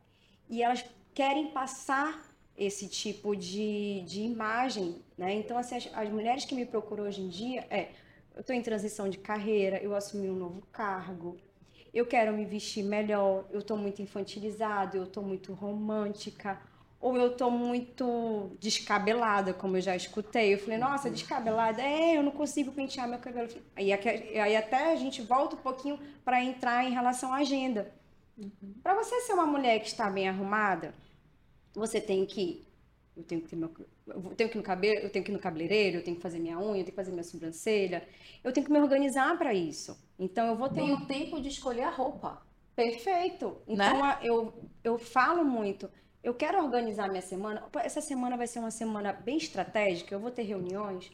[0.49, 5.33] e elas querem passar esse tipo de, de imagem, né?
[5.33, 7.89] Então, assim, as, as mulheres que me procuram hoje em dia, é,
[8.35, 11.37] eu estou em transição de carreira, eu assumi um novo cargo,
[11.93, 16.59] eu quero me vestir melhor, eu estou muito infantilizado, eu estou muito romântica,
[16.99, 20.53] ou eu estou muito descabelada, como eu já escutei.
[20.53, 23.49] Eu falei, nossa, descabelada, é, eu não consigo pentear meu cabelo.
[23.75, 27.91] Aí, aqui- aí até a gente volta um pouquinho para entrar em relação à agenda.
[28.81, 30.93] Para você ser uma mulher que está bem arrumada,
[31.73, 32.65] você tem que
[33.15, 33.71] eu tenho que ter meu
[34.07, 36.39] eu tenho que ir no cabelo, eu tenho que no cabeleireiro, eu tenho que fazer
[36.39, 38.07] minha unha, eu tenho que fazer minha sobrancelha.
[38.43, 39.97] Eu tenho que me organizar para isso.
[40.19, 42.41] Então eu vou ter Tem o tempo de escolher a roupa.
[42.75, 43.57] Perfeito.
[43.67, 43.85] Né?
[43.87, 45.89] Então a- eu, eu falo muito.
[46.23, 47.63] Eu quero organizar minha semana.
[47.83, 50.15] Essa semana vai ser uma semana bem estratégica.
[50.15, 51.11] Eu vou ter reuniões.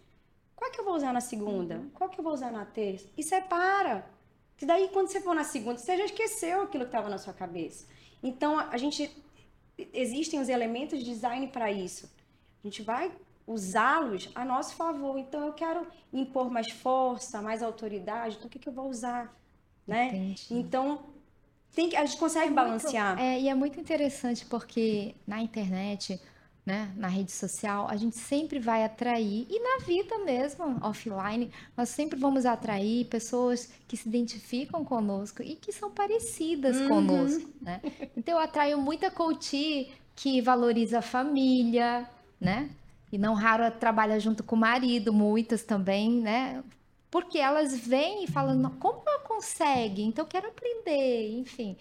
[0.56, 1.82] Qual que eu vou usar na segunda?
[1.94, 3.08] Qual que eu vou usar na terça?
[3.18, 4.06] E separa.
[4.58, 7.34] Que daí, quando você for na segunda, você já esqueceu aquilo que estava na sua
[7.34, 7.88] cabeça.
[8.22, 9.10] Então, a gente.
[9.94, 12.10] Existem os elementos de design para isso.
[12.64, 13.12] A gente vai
[13.48, 15.18] usá-los a nosso favor.
[15.18, 18.36] Então, eu quero impor mais força, mais autoridade.
[18.36, 19.36] Então, o que, que eu vou usar?
[19.88, 20.08] Né?
[20.08, 20.48] Entendi.
[20.52, 21.04] Então,
[21.74, 23.20] tem que, a gente consegue balancear.
[23.20, 26.22] É, e é muito interessante porque na internet,
[26.70, 31.90] né, na rede social, a gente sempre vai atrair, e na vida mesmo, offline, nós
[31.90, 36.88] sempre vamos atrair pessoas que se identificam conosco e que são parecidas Uhum.
[36.88, 37.82] conosco, né?
[38.16, 42.08] Então eu atraio muita coach que valoriza a família,
[42.40, 42.70] né?
[43.12, 46.64] E não raro trabalha junto com o marido, muitas também, né?
[47.10, 50.04] Porque elas vêm e falam, "Não, como ela consegue?
[50.04, 51.76] Então eu quero aprender, enfim.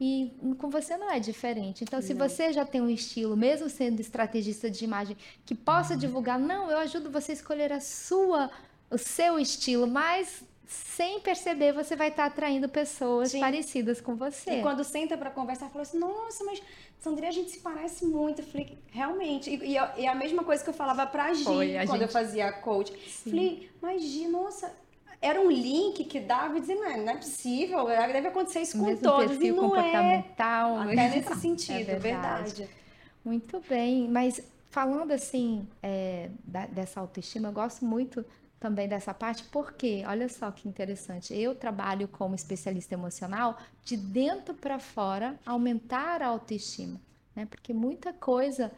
[0.00, 1.84] E com você não é diferente.
[1.84, 2.26] Então, se Não.
[2.26, 6.78] você já tem um estilo, mesmo sendo estrategista de imagem, que possa divulgar, não, eu
[6.78, 8.50] ajudo você a escolher a sua,
[8.90, 13.40] o seu estilo, mas sem perceber, você vai estar atraindo pessoas Sim.
[13.40, 14.52] parecidas com você.
[14.60, 16.62] E quando senta para conversar, fala assim: Nossa, mas
[17.00, 18.40] Sandra, a gente se parece muito.
[18.40, 19.50] Eu falei: Realmente.
[19.50, 22.02] E, e a- e a mesma coisa que eu falava pra Gi Foi, a quando
[22.02, 22.92] eu gente- fazia coach.
[23.24, 24.72] Falei: Mas Gi, nossa,
[25.20, 28.78] era um link que dava e dizia, não é, não é possível, deve acontecer isso
[28.78, 29.36] com mesmo todos.
[29.36, 29.68] E não é.
[29.68, 30.76] comportamental.
[30.78, 32.54] Até nesse sentido, É verdade.
[32.54, 32.68] verdade.
[33.24, 38.24] Muito bem, mas falando assim é, da- dessa autoestima, eu gosto muito
[38.58, 44.54] também dessa parte, porque olha só que interessante, eu trabalho como especialista emocional de dentro
[44.54, 47.00] para fora, aumentar a autoestima,
[47.34, 47.46] né?
[47.46, 48.70] Porque muita coisa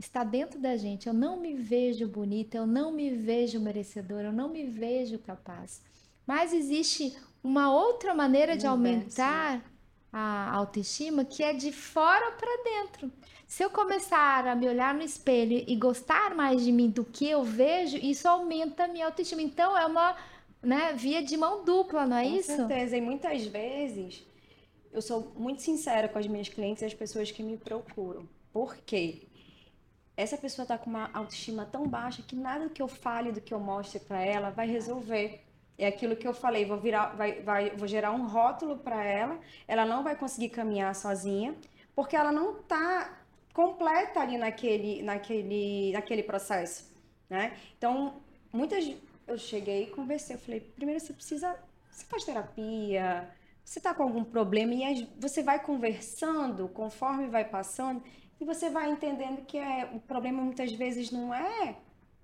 [0.00, 1.06] está dentro da gente.
[1.06, 5.82] Eu não me vejo bonita, eu não me vejo merecedora, eu não me vejo capaz.
[6.26, 9.62] Mas existe uma outra maneira de aumentar
[10.12, 13.12] a autoestima que é de fora para dentro.
[13.46, 17.28] Se eu começar a me olhar no espelho e gostar mais de mim do que
[17.28, 19.42] eu vejo, isso aumenta a minha autoestima.
[19.42, 20.16] Então é uma
[20.62, 22.56] né, via de mão dupla, não é Com isso?
[22.56, 22.96] certeza.
[22.96, 24.24] E muitas vezes
[24.92, 28.28] eu sou muito sincera com as minhas clientes e as pessoas que me procuram.
[28.52, 29.22] Por quê?
[30.20, 33.54] Essa pessoa está com uma autoestima tão baixa que nada que eu fale, do que
[33.54, 35.42] eu mostre para ela vai resolver.
[35.78, 39.40] É aquilo que eu falei, vou virar, vai, vai, vou gerar um rótulo para ela,
[39.66, 41.54] ela não vai conseguir caminhar sozinha,
[41.94, 43.18] porque ela não está
[43.54, 46.94] completa ali naquele, naquele, naquele processo,
[47.30, 47.56] né?
[47.78, 48.20] Então,
[48.52, 48.94] muitas
[49.26, 51.56] eu cheguei e conversei, eu falei, primeiro você precisa,
[51.90, 53.26] você faz terapia,
[53.64, 58.02] você está com algum problema e você vai conversando conforme vai passando
[58.40, 61.76] e você vai entendendo que é, o problema muitas vezes não é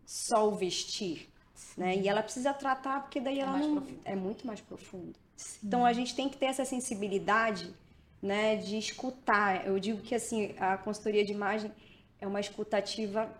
[0.05, 1.29] só o vestir,
[1.77, 1.97] né?
[1.97, 4.01] E ela precisa tratar porque daí ela mais não profundo.
[4.05, 5.13] é muito mais profundo.
[5.37, 5.59] Sim.
[5.65, 7.75] Então a gente tem que ter essa sensibilidade,
[8.23, 9.67] né, de escutar.
[9.67, 11.71] Eu digo que assim, a consultoria de imagem
[12.19, 13.31] é uma escutativa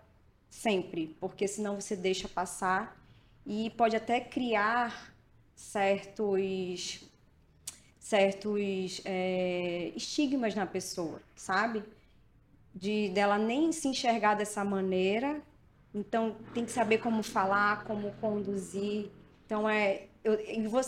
[0.49, 2.95] sempre, porque senão você deixa passar
[3.45, 5.13] e pode até criar
[5.55, 7.01] certos
[7.99, 11.83] certos é, estigmas na pessoa, sabe?
[12.77, 15.41] De dela nem se enxergar dessa maneira.
[15.93, 19.09] Então tem que saber como falar, como conduzir.
[19.45, 20.37] Então é eu,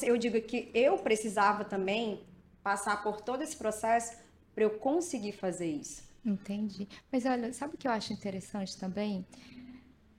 [0.04, 2.22] eu digo que eu precisava também
[2.62, 4.18] passar por todo esse processo
[4.54, 6.04] para eu conseguir fazer isso.
[6.26, 6.88] Entendi.
[7.12, 9.26] Mas olha, sabe o que eu acho interessante também?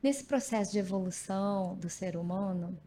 [0.02, 2.78] Nesse processo de evolução do ser humano,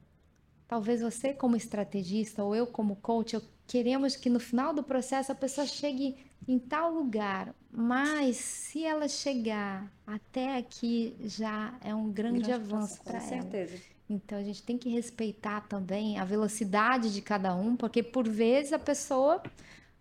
[0.67, 5.31] talvez você como estrategista ou eu como coach, eu queremos que no final do processo
[5.31, 6.15] a pessoa chegue
[6.47, 13.05] em tal lugar, mas se ela chegar até aqui já é um grande, avanço Com
[13.05, 13.27] para ela.
[13.27, 13.81] certeza.
[14.09, 18.73] Então a gente tem que respeitar também a velocidade de cada um, porque por vezes
[18.73, 19.41] a pessoa,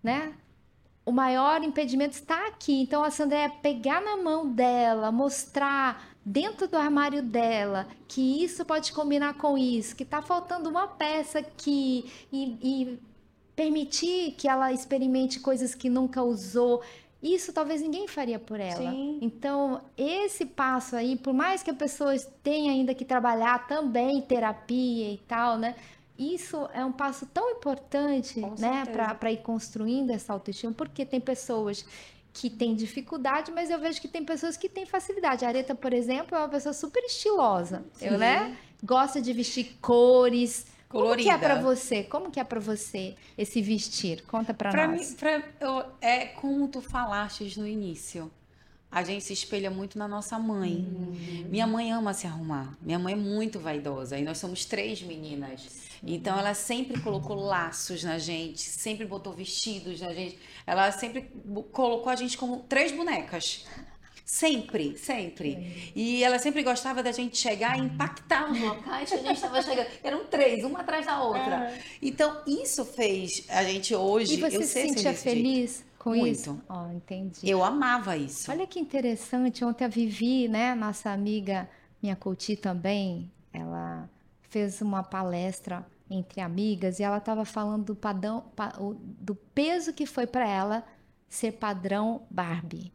[0.03, 0.35] né?
[1.05, 2.83] O maior impedimento está aqui.
[2.83, 8.65] Então a Sandra é pegar na mão dela, mostrar dentro do armário dela que isso
[8.65, 12.99] pode combinar com isso, que está faltando uma peça aqui e, e
[13.55, 16.83] permitir que ela experimente coisas que nunca usou.
[17.23, 18.91] Isso talvez ninguém faria por ela.
[18.91, 19.19] Sim.
[19.21, 24.23] Então, esse passo aí, por mais que a pessoa tenha ainda que trabalhar também em
[24.23, 25.77] terapia e tal, né?
[26.19, 28.85] Isso é um passo tão importante, Com né,
[29.19, 31.85] para ir construindo essa autoestima, porque tem pessoas
[32.33, 35.45] que têm dificuldade, mas eu vejo que tem pessoas que têm facilidade.
[35.45, 38.57] A Areta, por exemplo, é uma pessoa super estilosa, eu, né?
[38.83, 40.67] Gosta de vestir cores.
[40.93, 41.39] Como que é Colorida.
[41.39, 42.03] para você?
[42.05, 44.23] Como que é para você esse vestir?
[44.27, 45.11] Conta para nós.
[45.11, 48.31] mim, pra, eu, é como tu falaste no início.
[48.91, 50.87] A gente se espelha muito na nossa mãe.
[51.49, 52.77] Minha mãe ama se arrumar.
[52.83, 54.19] Minha mãe é muito vaidosa.
[54.19, 55.89] E nós somos três meninas.
[56.05, 60.39] Então ela sempre colocou laços na gente, sempre botou vestidos na gente.
[60.67, 61.31] Ela sempre
[61.73, 63.65] colocou a gente como três bonecas.
[64.33, 65.93] Sempre, sempre.
[65.95, 69.61] E ela sempre gostava da gente chegar e impactar os locais que a gente estava
[69.61, 69.89] chegando.
[70.03, 71.79] Eram três, uma atrás da outra.
[72.01, 74.33] Então, isso fez a gente hoje.
[74.33, 75.37] E você eu se sentia desse jeito.
[75.37, 76.29] feliz com Muito.
[76.29, 76.59] isso?
[76.67, 77.41] Ó, entendi.
[77.47, 78.51] Eu amava isso.
[78.51, 81.69] Olha que interessante, ontem a Vivi, né, nossa amiga,
[82.03, 84.09] minha coach também, ela
[84.49, 88.47] fez uma palestra entre amigas e ela estava falando do padrão,
[89.21, 90.87] do peso que foi para ela
[91.29, 92.91] ser padrão Barbie.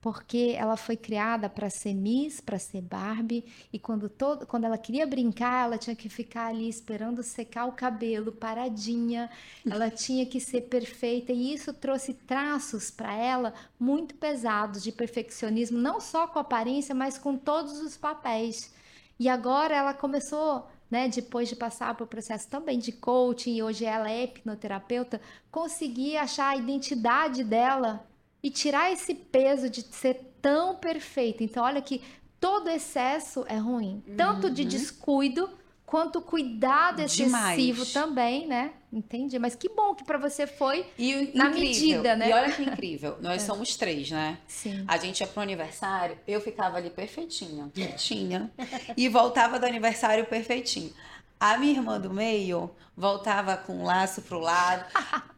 [0.00, 4.78] Porque ela foi criada para ser Miss, para ser Barbie, e quando, todo, quando ela
[4.78, 9.28] queria brincar, ela tinha que ficar ali esperando secar o cabelo, paradinha,
[9.68, 15.78] ela tinha que ser perfeita, e isso trouxe traços para ela muito pesados de perfeccionismo,
[15.78, 18.72] não só com a aparência, mas com todos os papéis.
[19.18, 23.84] E agora ela começou, né, depois de passar por processo também de coaching, e hoje
[23.84, 28.06] ela é hipnoterapeuta, conseguir achar a identidade dela
[28.42, 31.42] e tirar esse peso de ser tão perfeita.
[31.42, 32.02] Então, olha que
[32.40, 35.50] todo excesso é ruim, tanto de descuido
[35.88, 37.92] quanto cuidado excessivo Demais.
[37.92, 38.72] também, né?
[38.92, 39.38] Entendi.
[39.38, 40.86] Mas que bom que para você foi.
[40.98, 42.28] E Na incrível, medida, né?
[42.28, 43.16] E olha que incrível.
[43.22, 44.38] Nós somos três, né?
[44.46, 44.84] Sim.
[44.86, 48.50] A gente ia pro aniversário, eu ficava ali perfeitinha, quietinha.
[48.96, 50.92] e voltava do aniversário perfeitinha.
[51.40, 54.84] A minha irmã do meio voltava com o laço pro lado,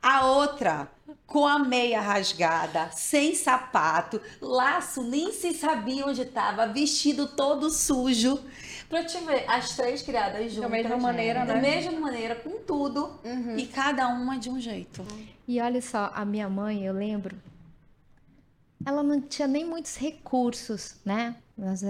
[0.02, 0.90] a outra
[1.26, 8.38] com a meia rasgada, sem sapato, laço nem se sabia onde estava, vestido todo sujo.
[8.88, 10.62] Pra te ver, as três criadas juntas.
[10.62, 11.60] Da mesma maneira, Da né?
[11.60, 13.20] mesma maneira, com tudo.
[13.56, 15.04] E cada uma de um jeito.
[15.46, 17.36] E olha só, a minha mãe, eu lembro,
[18.84, 21.36] ela não tinha nem muitos recursos, né?
[21.56, 21.82] Nós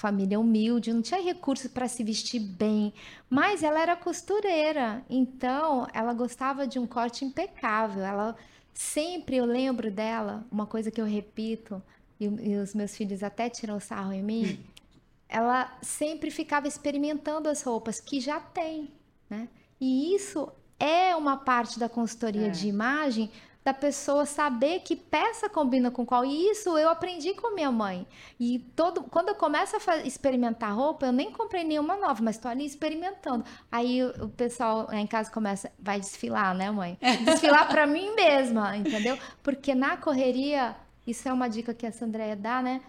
[0.00, 2.90] família humilde, não tinha recursos para se vestir bem,
[3.28, 8.02] mas ela era costureira, então ela gostava de um corte impecável.
[8.02, 8.34] Ela
[8.72, 11.82] sempre, eu lembro dela, uma coisa que eu repito,
[12.18, 14.58] e, e os meus filhos até tiram sarro em mim,
[15.28, 18.90] ela sempre ficava experimentando as roupas que já tem,
[19.28, 19.48] né?
[19.78, 22.50] E isso é uma parte da consultoria É.
[22.50, 23.30] de imagem
[23.62, 26.24] da pessoa saber que peça combina com qual.
[26.24, 28.06] E isso eu aprendi com minha mãe.
[28.38, 32.50] E todo, quando eu começo a experimentar roupa, eu nem comprei nenhuma nova, mas estou
[32.50, 33.44] ali experimentando.
[33.70, 36.96] Aí o, pessoal em casa começa, vai desfilar, né, mãe?
[37.24, 39.18] Desfilar para mim mesma, entendeu?
[39.42, 40.74] Porque na correria,
[41.06, 42.80] isso é uma dica que a Sandréia dá, né?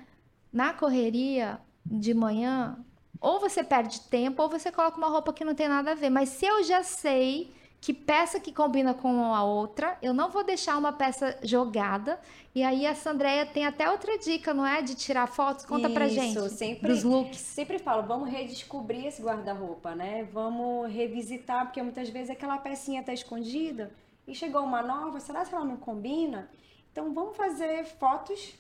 [0.53, 2.77] Na correria de manhã,
[3.19, 6.09] ou você perde tempo, ou você coloca uma roupa que não tem nada a ver.
[6.09, 10.43] Mas se eu já sei que peça que combina com a outra, eu não vou
[10.43, 12.19] deixar uma peça jogada.
[12.53, 14.83] E aí a Sandréia tem até outra dica, não é?
[14.83, 15.65] De tirar fotos.
[15.65, 16.49] Conta pra Isso, gente.
[16.51, 17.39] sempre- Dos looks.
[17.39, 20.27] Sempre falo, vamos redescobrir esse guarda-roupa, né?
[20.31, 23.91] Vamos revisitar, porque muitas vezes aquela pecinha tá escondida
[24.27, 26.51] e chegou uma nova, será que ela não combina?
[26.91, 28.53] Então vamos fazer fotos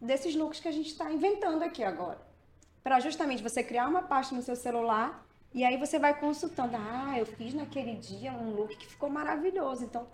[0.00, 2.20] desses looks que a gente está inventando aqui agora.
[2.84, 6.76] Para justamente você criar uma pasta no seu celular e aí você vai consultando.
[6.76, 9.84] Ah, eu fiz naquele dia um look que ficou maravilhoso.
[9.84, 10.06] Então,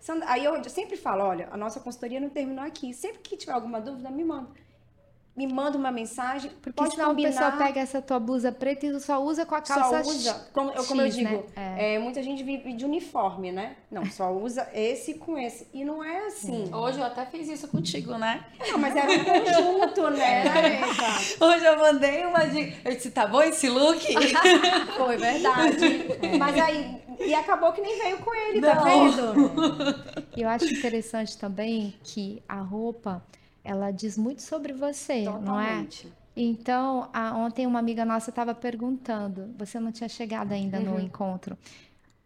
[0.00, 2.92] Sandra- aí eu sempre falo, olha, a nossa consultoria não terminou aqui.
[2.94, 4.50] Sempre que tiver alguma dúvida, me manda.
[5.36, 6.48] Me manda uma mensagem.
[6.62, 7.28] Porque pode senão combinar.
[7.30, 10.48] o pessoal pega essa tua blusa preta e só usa com a calça Só usa,
[10.52, 11.74] como, eu- como eu X, digo, né?
[11.76, 13.74] é, muita gente vive de uniforme, né?
[13.90, 15.66] Não, só usa esse com esse.
[15.74, 16.72] E não é assim.
[16.72, 18.44] Hoje eu até fiz isso contigo, né?
[18.70, 20.78] Não, mas era um conjunto, né?
[20.78, 21.46] Eva?
[21.46, 22.72] Hoje eu mandei uma de.
[22.84, 24.00] Eu disse, tá bom esse look?
[24.96, 26.04] Foi verdade.
[26.38, 28.84] Mas aí, e acabou que nem veio com ele, tá Não.
[28.84, 29.34] vendo?
[30.36, 33.20] E eu acho interessante também que a roupa,
[33.64, 35.86] ela diz muito sobre você, não é?
[35.86, 36.12] Totalmente.
[36.36, 41.56] Então, a- ontem uma amiga nossa estava perguntando, você não tinha chegado ainda no encontro.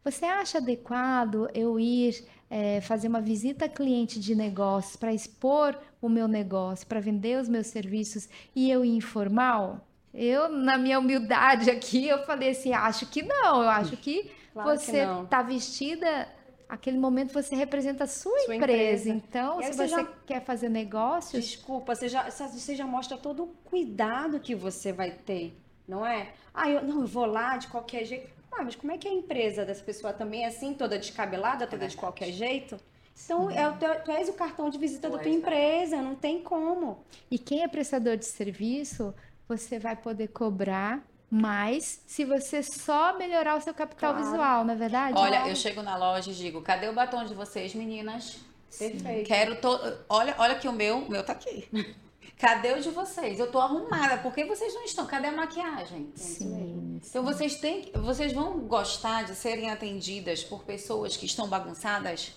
[0.05, 5.79] Você acha adequado eu ir eh, fazer uma visita a cliente de negócios para expor
[6.01, 9.87] o meu negócio, para vender os meus serviços e eu ir informal?
[10.15, 14.71] Eu, na minha humildade aqui, eu falei assim, acho que não, eu acho que Claro
[14.79, 16.27] você está vestida,
[16.69, 19.09] aquele momento você representa a sua, Sua empresa.
[19.09, 19.11] empresa.
[19.11, 23.45] Então, se você você já- quer fazer negócios, Desculpa, você já, você já mostra todo
[23.45, 26.33] o cuidado que você vai ter, não é?
[26.53, 28.31] Ah, eu, não, eu vou lá de qualquer jeito.
[28.53, 31.67] Ah, mas como é que é a empresa dessa pessoa também é assim, toda descabelada,
[31.67, 32.77] toda de qualquer jeito?
[33.25, 35.37] Então, é, o teu- tu és o cartão de visita Tu da tua né?
[35.37, 36.99] empresa, não tem como.
[37.31, 39.13] E quem é prestador de serviço,
[39.49, 44.25] você vai poder cobrar mais se você só melhorar o seu capital Claro.
[44.31, 45.15] visual, não é verdade?
[45.19, 48.39] Olha, eu chego na loja e digo, cadê o batom de vocês, meninas?
[48.79, 49.27] Perfeito.
[49.27, 49.99] Quero todo.
[50.09, 51.69] Olha, olha que o meu, o meu tá aqui.
[52.39, 53.41] Cadê o de vocês?
[53.41, 54.19] Eu tô arrumada.
[54.19, 55.05] Por que vocês não estão?
[55.07, 56.13] Cadê a maquiagem?
[56.15, 57.01] Sim.
[57.05, 62.33] Então vocês têm, que- vocês vão gostar de serem atendidas por pessoas que estão bagunçadas?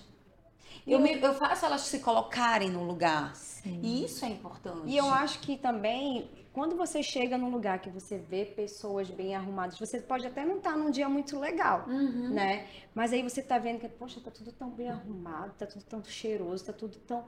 [0.88, 3.34] Eu, me- eu faço elas se colocarem no lugar.
[3.66, 4.82] E isso é importante.
[4.88, 9.36] E eu acho que também, quando você chega num lugar que você vê pessoas bem
[9.36, 12.68] arrumadas, você pode até não estar num dia muito legal, né?
[12.94, 16.04] Mas aí você tá vendo que, poxa, tá tudo tão bem arrumado, tá tudo tão
[16.04, 17.24] cheiroso, tá tudo tão,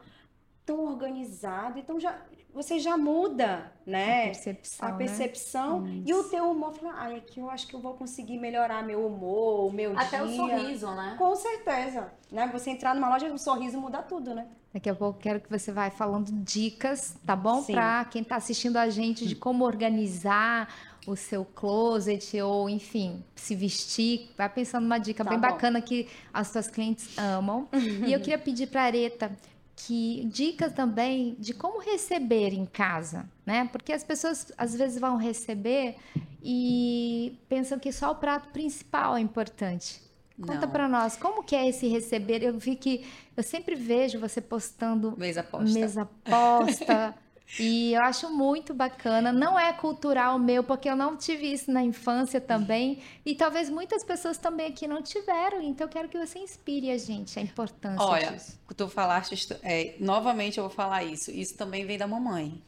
[0.65, 1.79] tão organizado.
[1.79, 2.21] Então já,
[2.53, 4.23] você já muda, né?
[4.23, 4.97] A percepção, A né?
[4.97, 5.88] percepção.
[6.05, 9.05] E o teu humor, fala, ai, aqui eu acho que eu vou conseguir melhorar meu
[9.07, 10.25] humor, o meu Até dia.
[10.25, 11.15] o sorriso, né?
[11.17, 12.49] Com certeza, né?
[12.51, 14.47] Você entrar numa loja, um sorriso muda tudo, né?
[14.73, 17.63] Daqui a pouco quero que você vá falando dicas, tá bom?
[17.63, 20.67] Para quem está assistindo a gente de como organizar
[21.05, 24.31] o seu closet ou, enfim, se vestir.
[24.36, 25.47] Vai pensando numa dica Tá bem bom.
[25.47, 27.67] bacana que as suas clientes amam.
[27.73, 29.31] e eu queria pedir para Areta
[29.75, 33.67] que dicas também de como receber em casa, né?
[33.71, 35.97] Porque as pessoas às vezes vão receber
[36.41, 40.01] e pensam que só o prato principal é importante.
[40.41, 42.41] Conta para nós, como que é esse receber?
[42.43, 43.05] Eu vi que
[43.38, 45.79] eu sempre vejo você postando Mesa posta.
[45.79, 47.15] mesa posta
[47.59, 49.31] e eu acho muito bacana.
[49.31, 54.03] Não é cultural meu, porque eu não tive isso na infância também e talvez muitas
[54.03, 55.61] pessoas também aqui não tiveram.
[55.61, 58.59] Então eu quero que você inspire a gente a importância Olha, disso.
[58.75, 61.29] tu falaste, é, novamente eu vou falar isso.
[61.29, 62.59] Isso também vem da mamãe.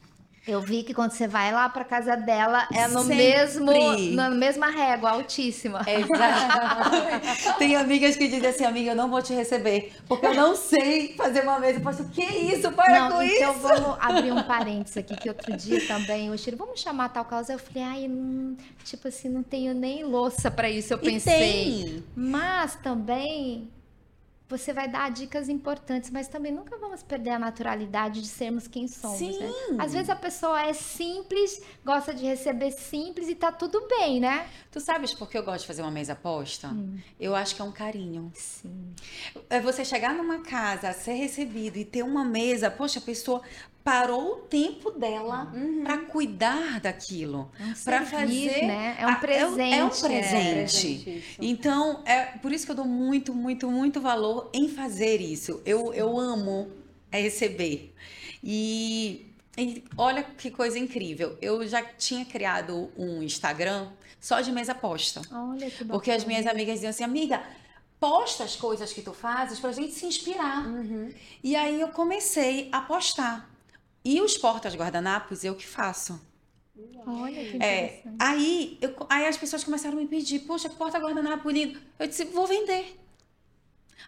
[0.46, 3.16] Eu vi que quando você vai lá pra casa dela, é no Sempre.
[3.16, 3.72] mesmo,
[4.14, 5.80] na mesma régua, altíssima.
[5.84, 7.56] Exato.
[7.58, 11.14] Tem amigas que dizem assim, amiga, eu não vou te receber, porque eu não sei
[11.16, 11.78] fazer uma mesa.
[11.78, 12.70] Eu posso, que isso?
[12.72, 13.60] Para Não, com então isso.
[13.60, 17.52] vamos abrir um parênteses aqui, que outro dia também, o Chiro, vamos chamar tal causa.
[17.52, 21.38] Eu falei, ai, hum, tipo assim, não tenho nem louça pra isso, eu E pensei.
[21.40, 22.04] tem.
[22.14, 23.68] Mas também
[24.48, 28.86] você vai dar dicas importantes, mas também nunca vamos perder a naturalidade de sermos quem
[28.86, 29.18] somos.
[29.18, 29.38] Sim.
[29.38, 29.52] Né?
[29.78, 34.48] Às vezes a pessoa é simples, gosta de receber simples e tá tudo bem, né?
[34.70, 36.70] Tu sabes por que eu gosto de fazer uma mesa posta?
[37.18, 38.30] Eu acho que é um carinho.
[38.34, 38.94] Sim.
[39.50, 43.42] É você chegar numa casa, ser recebido e ter uma mesa, poxa, a pessoa
[43.86, 45.52] parou o tempo dela
[45.84, 48.96] pra cuidar daquilo, É um para fazer, né?
[48.98, 49.60] É um a- presente.
[49.74, 49.90] é um é.
[49.90, 50.02] presente.
[50.02, 51.38] Presente, isso.
[51.40, 55.62] Então, é por isso que eu dou muito, muito, muito valor em fazer isso.
[55.64, 56.68] Eu, eu amo
[57.12, 57.94] é receber.
[58.42, 61.38] E, e olha que coisa incrível.
[61.40, 63.86] Eu já tinha criado um Instagram
[64.20, 65.22] só de mesa posta.
[65.30, 65.92] Olha que bacana.
[65.92, 67.40] Porque as minhas amigas diziam assim, amiga,
[68.00, 70.66] posta as coisas que tu fazes pra gente se inspirar.
[70.66, 71.08] Uhum.
[71.40, 73.48] E aí eu comecei a postar.
[74.08, 76.20] E os portas guardanapos eu que faço.
[77.04, 81.50] Olha que É, aí, eu- aí as pessoas começaram a me pedir, poxa, que porta-guardanapo
[81.50, 81.80] lindo.
[81.98, 82.96] Eu disse, vou vender.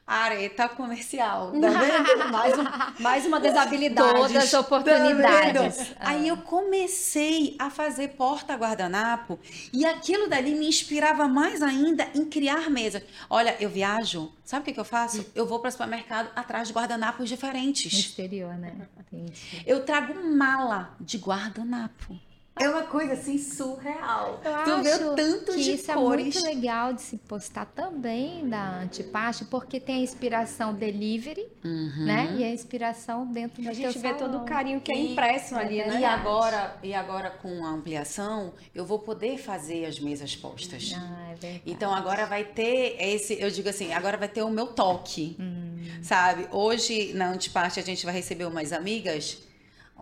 [0.07, 2.33] Areta comercial, tá vendo?
[2.33, 4.15] mais, um- mais uma desabilidade.
[4.15, 5.77] Todas as Tá oportunidades.
[5.77, 5.97] vendo?
[6.01, 9.39] Aí eu comecei a fazer porta-guardanapo
[9.73, 13.03] e aquilo dali me inspirava mais ainda em criar mesas.
[13.29, 15.25] Olha, eu viajo, sabe o que, que eu faço?
[15.35, 17.93] Eu vou para o supermercado atrás de guardanapos No diferentes.
[17.93, 18.75] exterior, né?
[19.13, 19.33] Entendi.
[19.67, 22.19] Eu trago mala de guardanapo.
[22.61, 24.41] É uma coisa assim surreal.
[24.45, 26.37] Eu tu vê acho tanto que de isso cores.
[26.37, 32.05] é muito legal de se postar também da Antipaste, porque tem a inspiração delivery, Uhum.
[32.05, 32.35] né?
[32.39, 34.45] E a inspiração dentro do A gente teu vê todo o salão.
[34.47, 36.01] carinho que é E- impresso ali, é né?
[36.01, 40.93] E agora, e agora com a ampliação, eu vou poder fazer as mesas postas.
[40.97, 41.63] Ah, é verdade.
[41.67, 45.77] Então agora vai ter esse, eu digo assim, agora vai ter o meu toque, Hum.
[46.03, 46.49] sabe?
[46.51, 49.39] Hoje na Antiparte a gente vai receber umas amigas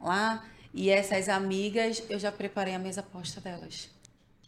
[0.03, 3.91] lá e essas amigas eu já preparei a mesa posta delas.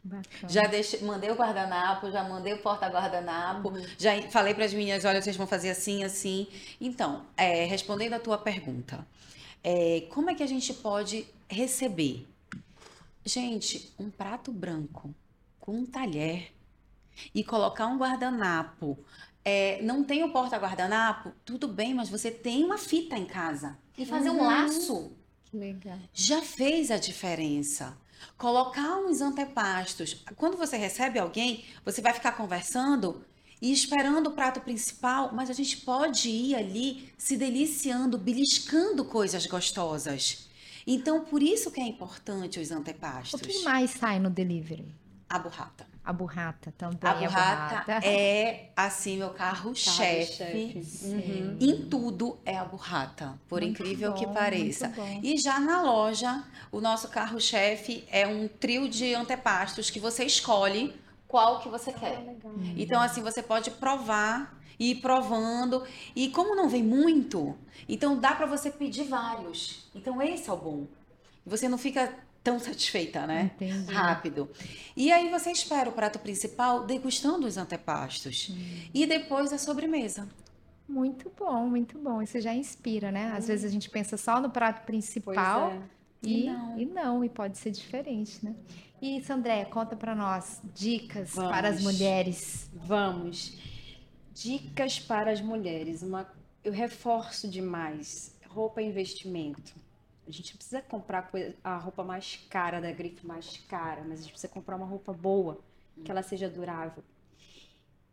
[0.02, 0.48] Bacana.
[0.48, 5.20] Já deixei, mandei o guardanapo, já mandei o porta-guardanapo, já falei para as meninas, olha,
[5.20, 6.46] vocês vão fazer assim, assim.
[6.80, 9.06] Então, é, respondendo a tua pergunta,
[9.62, 12.26] é, como é que a gente pode receber?
[13.24, 15.14] Gente, um prato branco
[15.58, 16.52] com um talher
[17.34, 18.98] e colocar um guardanapo.
[19.44, 21.32] É, não tem o porta-guardanapo?
[21.44, 23.76] Tudo bem, mas você tem uma fita em casa.
[23.96, 25.12] E fazer um laço
[25.52, 25.98] legal.
[26.12, 27.96] já fez a diferença.
[28.36, 30.24] Colocar uns antepastos.
[30.36, 33.24] Quando você recebe alguém, você vai ficar conversando
[33.60, 39.46] e esperando o prato principal, mas a gente pode ir ali se deliciando, beliscando coisas
[39.46, 40.48] gostosas.
[40.86, 43.40] Então, por isso que é importante os O antepastos.
[43.40, 44.94] que mais sai no delivery?
[45.28, 45.86] A burrata.
[46.08, 46.98] A burrata também.
[47.02, 50.38] A burrata é, assim, meu carro-chefe.
[50.38, 51.06] Carro-chefe.
[51.06, 51.56] Uhum.
[51.60, 54.88] Em tudo é a burrata, por Muito incrível que bom, pareça.
[54.88, 55.20] muito bom.
[55.22, 56.42] E já na loja,
[56.72, 62.24] o nosso carro-chefe é um trio de antepastos que você escolhe qual que você quer.
[62.74, 65.84] Então, assim, você pode provar e ir provando.
[66.16, 67.54] E como não vem muito,
[67.86, 69.86] então dá para você pedir vários.
[69.94, 70.86] Então, esse é o bom.
[71.44, 73.50] Você não fica tão satisfeita, né?
[73.56, 73.92] Entendi.
[73.92, 74.48] Rápido.
[74.96, 78.50] E aí você espera o prato principal degustando os antepastos.
[78.94, 80.28] E depois a sobremesa.
[80.88, 82.22] Muito bom, muito bom.
[82.22, 83.32] Isso já inspira, né?
[83.36, 85.82] Às vezes a gente pensa só no prato principal é.
[86.22, 86.78] e, E não.
[86.78, 88.54] e não, e pode ser diferente, né?
[89.00, 91.92] E isso, André, conta pra nós dicas para as Vamos.
[91.92, 92.70] mulheres.
[92.74, 93.56] Vamos.
[94.34, 96.02] Dicas para as mulheres.
[96.02, 96.26] Uma,
[96.64, 98.34] eu reforço demais.
[98.48, 99.74] Roupa é investimento.
[100.28, 101.30] A gente precisa comprar
[101.64, 105.12] a roupa mais cara, da grife mais cara, mas a gente precisa comprar uma roupa
[105.12, 105.58] boa,
[106.04, 107.02] que ela seja durável.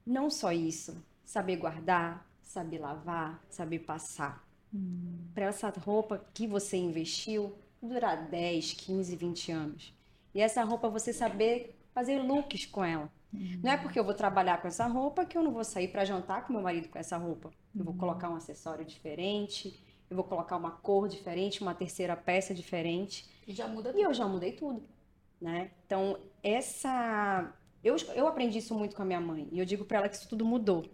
[0.05, 0.95] Não só isso,
[1.25, 4.47] saber guardar, saber lavar, saber passar.
[5.33, 9.93] Para essa roupa que você investiu durar 10, 15, 20 anos.
[10.33, 13.09] E essa roupa você saber fazer looks com ela.
[13.61, 16.05] Não é porque eu vou trabalhar com essa roupa que eu não vou sair para
[16.05, 17.51] jantar com meu marido com essa roupa.
[17.77, 19.77] Eu vou colocar um acessório diferente,
[20.09, 23.27] eu vou colocar uma cor diferente, uma terceira peça diferente.
[23.47, 24.83] E já muda E eu já mudei tudo,
[25.41, 25.71] né?
[25.85, 27.53] Então, essa
[27.85, 30.15] eu, eu aprendi isso muito com a minha mãe e eu digo para ela que
[30.15, 30.85] isso tudo mudou.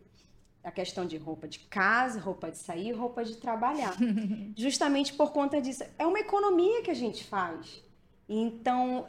[0.61, 3.95] A questão de roupa de casa, roupa de sair, roupa de trabalhar.
[4.55, 5.83] Justamente por conta disso.
[5.97, 7.81] É uma economia que a gente faz.
[8.29, 9.07] Então,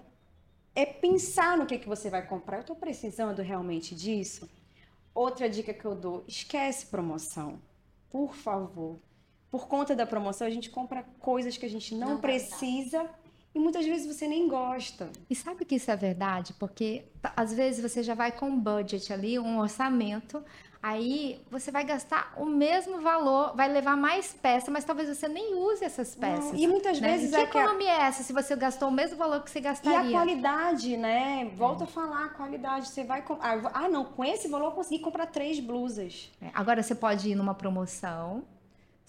[0.74, 2.59] é pensar no que, que você vai comprar.
[2.59, 4.48] Eu estou precisando realmente disso?
[5.12, 7.61] Outra dica que eu dou: esquece promoção.
[8.09, 8.98] Por favor.
[9.53, 13.05] Por conta da promoção, a gente compra coisas que a gente não, Não precisa
[13.55, 15.11] E muitas vezes você nem gosta.
[15.28, 16.55] E sabe que isso é verdade?
[16.55, 20.42] Porque tá, às vezes você já vai com um budget ali, um orçamento,
[20.82, 25.55] aí você vai gastar o mesmo valor, vai levar mais peça, mas talvez você nem
[25.55, 26.53] use essas peças.
[26.53, 27.11] Não, e muitas né?
[27.12, 29.50] vezes que é que a- economia é essa se você gastou o mesmo valor que
[29.50, 30.09] você E gastaria?
[30.09, 31.44] a qualidade, né?
[31.55, 32.88] Volta a falar, a qualidade.
[32.88, 33.20] Você vai.
[33.20, 36.32] com- Ah, ah, não, com esse valor eu consegui comprar três blusas.
[36.40, 38.44] É, Agora você pode ir numa promoção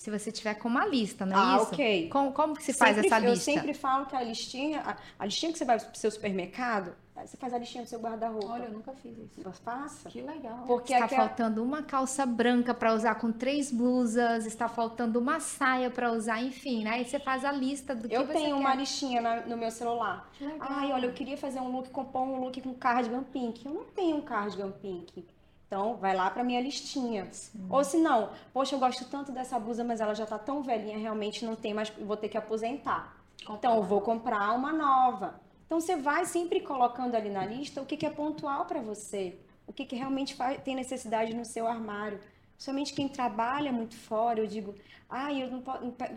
[0.04, 1.72] se você tiver com uma lista, não é Ah, isso?
[1.74, 2.10] ok.
[2.10, 3.52] Como, como que se faz Sempre- essa Eu lista?
[3.54, 6.94] sempre falo que a listinha, a, a listinha que você vai pro seu supermercado,
[7.26, 8.48] você faz a listinha do seu guarda-roupa.
[8.48, 9.50] Olha, eu nunca fiz isso.
[9.64, 10.10] Faça.
[10.10, 10.66] Que legal.
[10.68, 15.40] Porque Está aquela- faltando uma calça branca para usar com três blusas, está faltando uma
[15.40, 16.90] saia para usar, enfim, né?
[16.96, 18.62] Aí você faz a lista do que eu você tenho quer.
[18.62, 20.30] uma listinha na- no meu celular.
[20.34, 20.68] Que legal.
[20.70, 23.66] Ai, olha, eu queria fazer um look, compor um look com cardigan pink.
[23.66, 25.26] Eu não tenho um cardigan pink.
[25.74, 27.28] Então, vai lá pra minha listinha.
[27.68, 31.00] Ou se não, poxa, eu gosto tanto dessa blusa, mas ela já tá tão velhinha,
[31.00, 33.18] realmente não tem mais, vou ter que aposentar.
[33.50, 35.42] Então, eu vou comprar uma nova.
[35.66, 39.36] Então, você vai sempre colocando ali na lista o que, que é pontual para você,
[39.66, 42.20] o que, que realmente faz- tem necessidade no seu armário.
[42.56, 44.76] Somente quem trabalha muito fora, eu digo,
[45.10, 45.64] ah, eu não,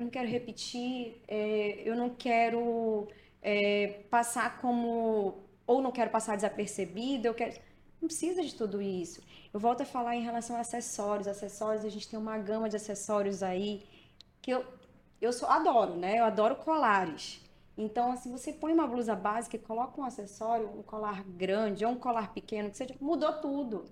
[0.00, 3.08] não quero repetir, é, eu não quero
[3.40, 7.54] é, passar como, ou não quero passar desapercebido, eu quero.
[7.98, 9.22] Não precisa de tudo isso.
[9.56, 11.26] Eu volto a falar em relação a acessórios.
[11.26, 13.86] Acessórios, a gente tem uma gama de acessórios aí
[14.42, 14.62] que eu,
[15.18, 16.18] eu só adoro, né?
[16.18, 17.40] Eu adoro colares.
[17.74, 21.92] Então, assim, você põe uma blusa básica e coloca um acessório, um colar grande ou
[21.92, 23.86] um colar pequeno, que seja, mudou tudo.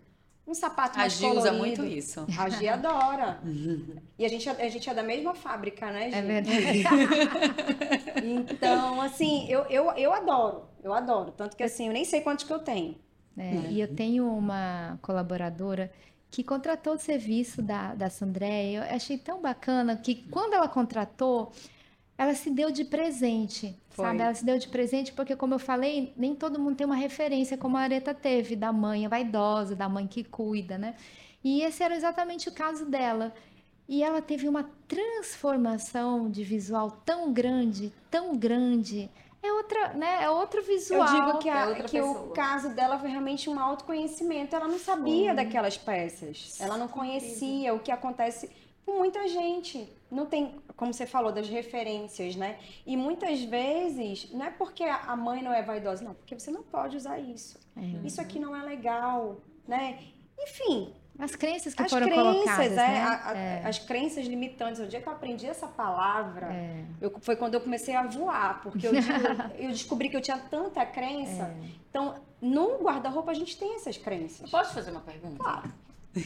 [0.46, 2.26] Um sapato A mais Gi usa muito isso.
[2.38, 3.40] A Gi adora.
[4.18, 6.16] E a gente, é- a gente é da mesma fábrica, né, Gi?
[6.16, 6.84] É verdade.
[8.22, 10.68] Então, assim, eu, eu, eu adoro.
[10.82, 11.32] Eu adoro.
[11.32, 12.96] Tanto que, assim, eu nem sei quantos que eu tenho.
[13.36, 15.90] É, e eu tenho uma colaboradora
[16.30, 18.72] que contratou o serviço da, da Sandré.
[18.72, 21.52] Eu achei tão bacana que quando ela contratou,
[22.16, 24.04] ela se deu de presente, Foi.
[24.04, 24.20] sabe?
[24.20, 27.56] Ela se deu de presente porque, como eu falei, nem todo mundo tem uma referência
[27.56, 30.94] como a Areta teve, da mãe vaidosa, da mãe que cuida, né?
[31.42, 33.34] E esse era exatamente o caso dela.
[33.86, 39.10] E ela teve uma transformação de visual tão grande, tão grande.
[39.46, 40.22] É outra, né?
[40.24, 41.06] É outro visual.
[41.06, 44.56] Eu digo que, a- é que o caso dela foi realmente um autoconhecimento.
[44.56, 46.58] Ela não sabia daquelas peças.
[46.60, 48.50] Ela não conhecia o que acontece
[48.86, 49.88] com muita gente.
[50.10, 52.58] Não tem, como você falou, das referências, né?
[52.86, 56.50] E muitas vezes, não é porque a a mãe não é vaidosa, não, porque você
[56.50, 57.58] não pode usar isso.
[57.76, 58.06] É.
[58.06, 59.98] Isso aqui não é legal, né?
[60.38, 63.02] Enfim, As crenças que as foram crenças, colocadas, é, né?
[63.02, 63.62] a- a- É.
[63.66, 64.80] as crenças limitantes.
[64.80, 66.84] O dia que eu aprendi essa palavra, É.
[67.00, 68.92] eu- foi quando eu comecei a voar, porque eu,
[69.58, 71.44] eu descobri que eu tinha tanta crença.
[71.44, 71.54] É.
[71.88, 74.50] Então, no guarda-roupa a gente tem essas crenças.
[74.50, 75.36] Posso fazer uma pergunta?
[75.42, 75.72] Claro.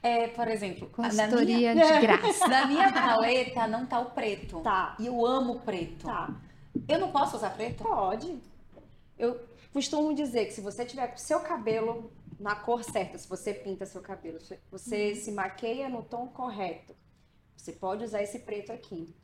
[0.00, 2.46] É, por exemplo, na minha, Consultoria de graça.
[2.46, 4.60] na minha paleta não tá o preto.
[4.60, 4.94] Tá.
[4.96, 6.06] E eu amo preto.
[6.06, 6.30] Tá,
[6.86, 7.82] Eu não posso usar preto?
[7.82, 8.38] pode.
[9.18, 9.40] Eu
[9.72, 13.84] costumo dizer que se você tiver com seu cabelo na cor certa, se você pinta
[13.84, 16.94] seu cabelo, se você se maqueia no tom correto,
[17.56, 19.14] você pode usar esse preto aqui.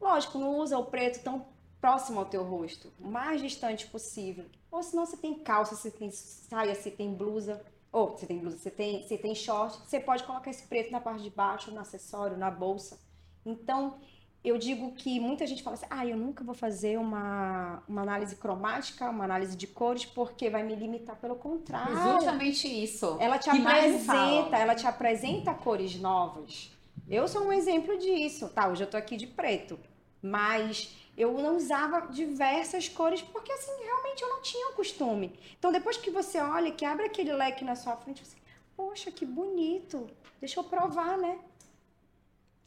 [0.00, 1.46] Lógico, não usa o preto tão
[1.80, 4.46] próximo ao teu rosto, o mais distante possível.
[4.70, 8.56] Ou senão você tem calça, você tem saia, você tem blusa, ou você tem blusa,
[8.56, 11.80] você tem, você tem short, você pode colocar esse preto na parte de baixo, no
[11.80, 12.98] acessório, na bolsa.
[13.44, 13.98] Então,
[14.44, 18.36] eu digo que muita gente fala assim, ah, eu nunca vou fazer uma, uma análise
[18.36, 21.16] cromática, uma análise de cores, porque vai me limitar.
[21.16, 23.16] Pelo contrário, Justamente isso.
[23.18, 26.70] ela te apresenta, ela te apresenta cores novas.
[27.08, 28.68] Eu sou um exemplo disso, tá?
[28.68, 29.78] Hoje eu tô aqui de preto,
[30.20, 35.32] mas eu não usava diversas cores porque assim realmente eu não tinha o costume.
[35.58, 38.36] Então depois que você olha, que abre aquele leque na sua frente, você,
[38.76, 40.06] poxa, que bonito.
[40.38, 41.38] Deixa eu provar, né?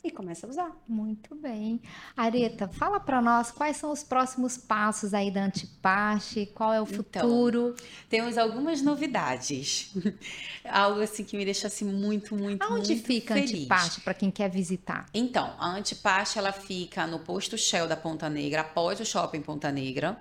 [0.08, 0.72] E começa a usar.
[0.88, 1.82] Muito bem.
[2.16, 6.86] Areta, fala para nós quais são os próximos passos aí da Antipaste, qual é o
[6.86, 7.76] Então, futuro.
[8.10, 9.91] Temos algumas novidades.
[10.64, 13.51] Algo assim que me deixa assim muito, muito, Aonde muito fica a feliz.
[13.51, 15.08] Antipaste para quem quer visitar?
[15.14, 19.70] Então, a Antipaste ela fica no posto Shell da Ponta Negra, após o shopping Ponta
[19.74, 20.18] Negra.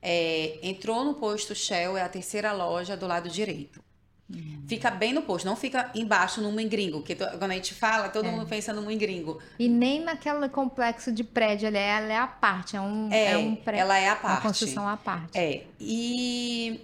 [0.00, 3.82] É, entrou no posto Shell, é a terceira loja do lado direito.
[4.66, 8.10] Fica bem no posto, não fica embaixo no Mingringo, porque to- quando a gente fala,
[8.10, 9.38] todo mundo pensa no Mingringo.
[9.58, 13.38] E nem naquele complexo de prédio ali, ela é a parte, é um, é, É,
[13.38, 14.42] um prédio, ela é a uma parte.
[14.42, 15.38] construção à parte.
[15.38, 16.78] É, e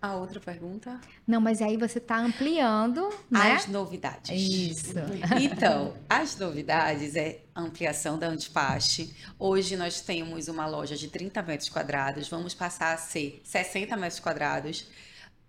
[0.00, 1.00] a outra pergunta?
[1.26, 3.54] Não, mas aí você está ampliando, né?
[3.54, 4.30] As novidades.
[4.30, 4.94] Isso.
[5.42, 9.12] Então, as novidades é ampliação da Antipaste.
[9.36, 14.20] Hoje nós temos uma loja de 30 metros quadrados, vamos passar a ser 60 metros
[14.20, 14.86] quadrados.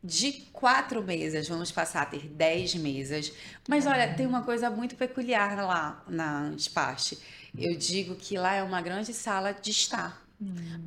[0.08, 3.32] De quatro mesas, vamos passar a ter 10 mesas.
[3.68, 7.20] Mas olha, tem uma coisa muito peculiar lá na Antipaste.
[7.58, 10.26] Eu digo que lá é uma grande sala de estar.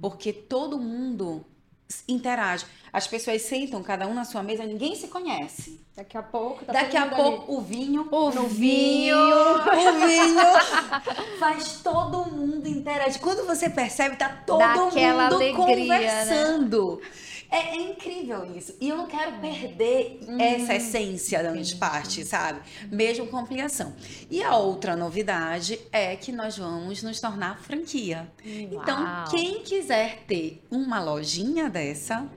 [0.00, 1.44] Porque todo mundo
[2.08, 2.64] interage.
[2.92, 5.80] As pessoas sentam cada um na sua mesa, ninguém se conhece.
[5.96, 9.16] Daqui a pouco tá Daqui a pouco o vinho, O no vinho.
[9.16, 10.44] o vinho
[11.38, 13.20] faz todo mundo interagir.
[13.20, 16.24] Quando você percebe, tá todo Dá aquela mundo alegria, né?
[17.50, 18.74] É, é incrível isso.
[18.80, 20.40] E eu não quero perder Uhum.
[20.40, 22.60] essa essência da parte, sabe?
[22.90, 23.94] Mesmo com ampliação.
[24.30, 28.30] E a outra novidade é que nós vamos nos tornar franquia.
[28.44, 29.24] Então, Uau.
[29.30, 32.28] quem quiser ter uma lojinha dessa,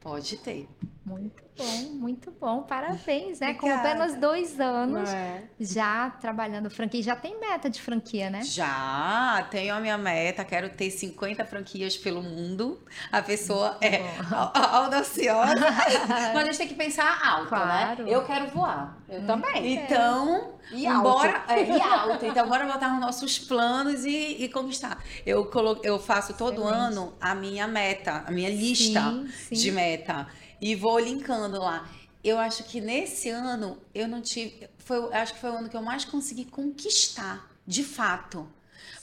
[0.00, 0.68] pode ter.
[1.04, 2.62] Muito bom, muito bom.
[2.62, 3.54] Parabéns, né?
[3.54, 3.88] Com Obrigada.
[3.90, 5.42] apenas dois anos É.
[5.60, 7.02] já trabalhando franquia.
[7.02, 8.42] Já tem meta de franquia, né?
[8.42, 12.80] Já tenho a minha meta, quero ter 50 franquias pelo mundo.
[13.10, 13.98] A pessoa é
[14.30, 15.54] au- au- audaciosa,
[16.34, 18.04] mas a gente tem que pensar alto, Claro.
[18.04, 18.12] né?
[18.12, 18.98] Eu quero voar.
[19.08, 19.74] Eu também.
[19.74, 21.02] Então, E alto.
[21.02, 22.24] bora, é, e alto.
[22.24, 24.98] Então, bora botar os nossos planos e, e conquistar.
[25.26, 26.78] Eu, colo, eu faço todo Excelente.
[26.78, 29.54] ano a minha meta, a minha lista Sim, sim.
[29.54, 30.26] de meta.
[30.62, 31.88] E vou linkando lá.
[32.22, 34.68] Eu acho que nesse ano eu não tive.
[34.78, 38.48] Foi, acho que foi o ano que eu mais consegui conquistar, de fato.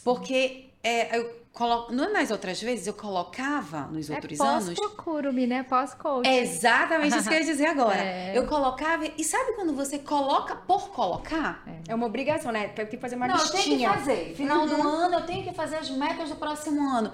[0.04, 4.74] Porque é, eu colo, não nas outras vezes eu colocava nos É outros anos.
[4.80, 5.64] pós-procuro-me, né?
[5.64, 6.26] Pós-coach.
[6.26, 8.00] É exatamente isso que eu ia dizer agora.
[8.30, 8.38] É.
[8.38, 9.04] Eu colocava.
[9.18, 11.66] E sabe quando você coloca por colocar?
[11.90, 12.70] É uma obrigação, né?
[12.70, 13.94] Tem que fazer uma Não, eu tenho que listinha.
[13.94, 14.34] fazer.
[14.36, 17.12] Final do ano, eu tenho que fazer as metas do próximo ano.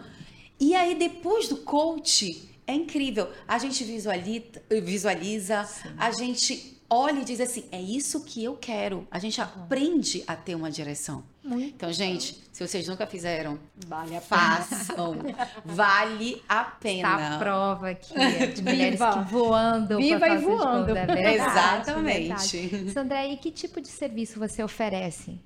[0.59, 3.29] E aí, depois do coach, é incrível.
[3.47, 9.07] A gente visualiza, visualiza a gente olha e diz assim: é isso que eu quero.
[9.11, 11.23] A gente aprende a ter uma direção.
[11.43, 11.75] Muito.
[11.75, 14.41] Então, gente, se vocês nunca fizeram, Vale a pena.
[14.61, 15.15] façam.
[15.63, 17.37] vale a Tá a pena.
[17.39, 19.13] prova aqui é, de mulheres Viva.
[19.23, 19.97] que voando.
[19.97, 20.95] Viva e voando.
[20.97, 22.57] É verdade, Exatamente.
[22.57, 22.91] verdade.
[22.91, 25.39] Sandra, e que tipo de serviço você oferece?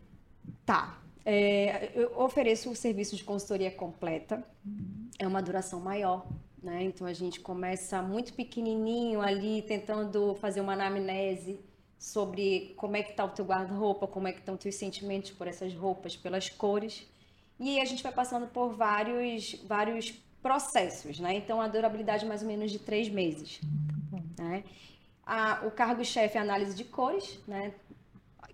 [0.65, 0.97] Tá.
[1.25, 4.41] É, eu ofereço o serviço de consultoria completa.
[5.19, 6.25] É uma duração maior,
[6.61, 6.83] né?
[6.83, 11.59] Então a gente começa muito pequenininho ali, tentando fazer uma anamnese
[11.97, 15.47] sobre como é que tá o teu guarda-roupa, como é que estão teus sentimentos por
[15.47, 17.05] essas roupas, pelas cores.
[17.59, 21.35] E a gente vai passando por vários, vários processos, né?
[21.35, 23.59] Então a durabilidade é mais ou menos de três meses.
[24.37, 24.63] Né?
[25.25, 27.73] A- o cargo-chefe é análise de cores, né?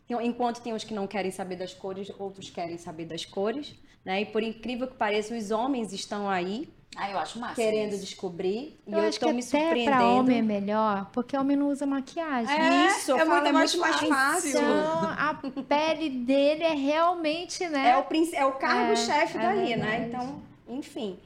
[0.08, 3.76] Tem- Enquanto tem uns que não querem saber das cores, outros querem saber das cores,
[4.04, 4.22] né?
[4.22, 7.56] E por incrível que pareça, os homens estão aí Ah, eu acho massa.
[7.56, 8.02] querendo isso.
[8.06, 11.70] descobrir e Eu eu acho que me até pra homem é melhor, porque homem não
[11.70, 12.56] usa maquiagem.
[12.56, 14.10] É, Isso, eu é muito é mais muito mais fácil.
[14.10, 14.60] fácil.
[14.62, 15.34] Então, a
[15.68, 17.90] pele dele é realmente, né?
[17.90, 19.86] É o, é o cargo-chefe É, é dali, né?
[19.98, 20.04] verdade.
[20.06, 21.20] Então, enfim.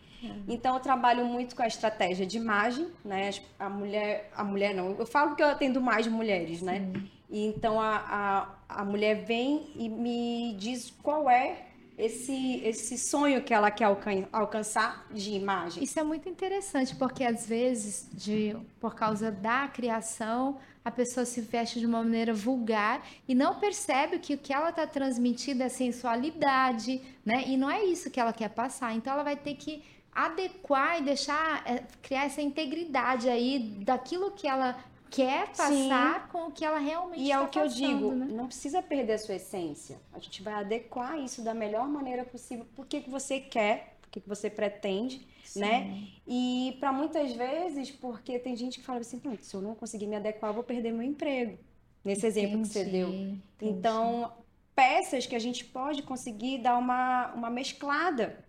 [0.49, 3.29] Então, eu trabalho muito com a estratégia de imagem, né?
[3.57, 6.91] A mulher, a mulher não, eu falo que eu atendo mais mulheres, né?
[7.29, 11.68] E então, a, a, a mulher vem e me diz qual é
[11.99, 15.83] esse, esse sonho que ela quer alcan- alcançar de imagem.
[15.83, 21.41] Isso é muito interessante, porque às vezes, de, por causa da criação, a pessoa se
[21.41, 25.67] veste de uma maneira vulgar e não percebe que o que ela está transmitindo é
[25.69, 27.43] sensualidade, né?
[27.45, 28.95] E não é isso que ela quer passar.
[28.95, 34.47] Então ela vai ter que adequar e deixar, é, criar essa integridade aí daquilo que
[34.47, 34.77] ela
[35.09, 38.11] quer passar com o que ela realmente E é está o que eu passando, digo,
[38.15, 38.25] né?
[38.29, 39.99] não precisa perder a sua essência.
[40.13, 42.65] A gente vai adequar isso da melhor maneira possível.
[42.75, 45.93] Por que, você quer, por que, você pretende, né?
[46.27, 50.07] E para muitas vezes, porque tem gente que fala assim, "Não, se eu não conseguir
[50.07, 51.57] me adequar, eu vou perder meu emprego.
[52.03, 53.23] Nesse exemplo que você Entendi, deu.
[53.57, 53.79] entendi.
[53.79, 54.31] Então,
[54.75, 58.45] peças que a gente pode conseguir dar uma, uma mesclada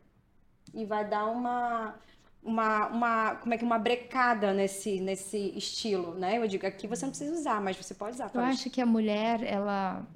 [0.74, 1.98] e vai dar uma,
[2.42, 6.38] uma, uma, como é que uma brecada nesse, nesse estilo, né?
[6.38, 8.24] Eu digo, aqui você não precisa usar, mas você pode usar.
[8.24, 10.06] Eu Fala, acho que a mulher, ela,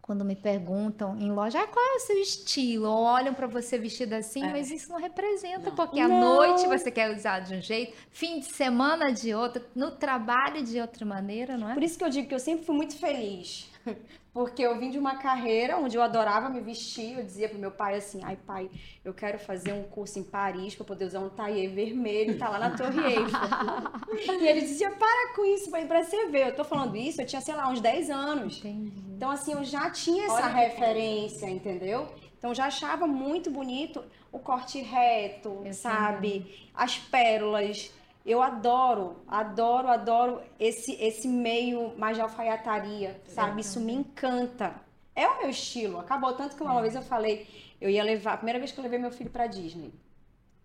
[0.00, 2.88] quando me perguntam em loja, ah, qual é o seu estilo?
[2.88, 5.74] Ou olham pra você vestida assim, mas isso não representa, Não.
[5.74, 9.90] porque à noite você quer usar de um jeito, fim de semana de outro, no
[9.90, 11.74] trabalho de outra maneira, não é?
[11.74, 13.68] Por isso que eu digo que eu sempre fui muito feliz.
[14.36, 17.16] Porque eu vim de uma carreira onde eu adorava me vestir.
[17.16, 18.68] Eu dizia pro meu pai assim: ai, pai,
[19.02, 22.50] eu quero fazer um curso em Paris para poder usar um taillé vermelho e tá
[22.50, 24.36] lá na Torre Eiffel.
[24.38, 26.48] e ele dizia: para com isso, pai, pra você ver.
[26.48, 28.58] Eu tô falando isso, eu tinha, sei lá, uns 10 anos.
[28.58, 28.92] Entendi.
[29.16, 32.06] Então, assim, eu já tinha essa Olha referência, entendeu?
[32.36, 36.68] Então, já achava muito bonito o corte reto, Eu sabe?
[36.74, 37.90] As pérolas.
[38.26, 43.60] Eu adoro, adoro, adoro esse, esse meio mais de alfaiataria, sabe?
[43.60, 44.74] Isso me encanta.
[45.14, 46.00] É o meu estilo.
[46.00, 47.46] Acabou tanto que uma vez eu falei,
[47.80, 49.94] eu ia levar, a primeira vez que eu levei meu filho pra Disney.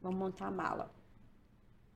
[0.02, 0.92] Vamos montar a mala.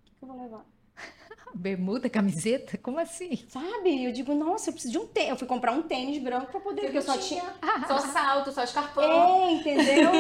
[0.02, 0.64] O que, que eu vou levar?
[1.56, 2.78] Bermuda, camiseta?
[2.78, 3.36] Como assim?
[3.50, 4.06] Sabe?
[4.06, 5.32] Eu digo, nossa, eu preciso de um tênis.
[5.32, 7.42] Eu fui comprar um tênis branco pra poder, porque eu só tinha.
[7.88, 9.04] Só salto, só escarpão.
[9.04, 10.12] É, entendeu?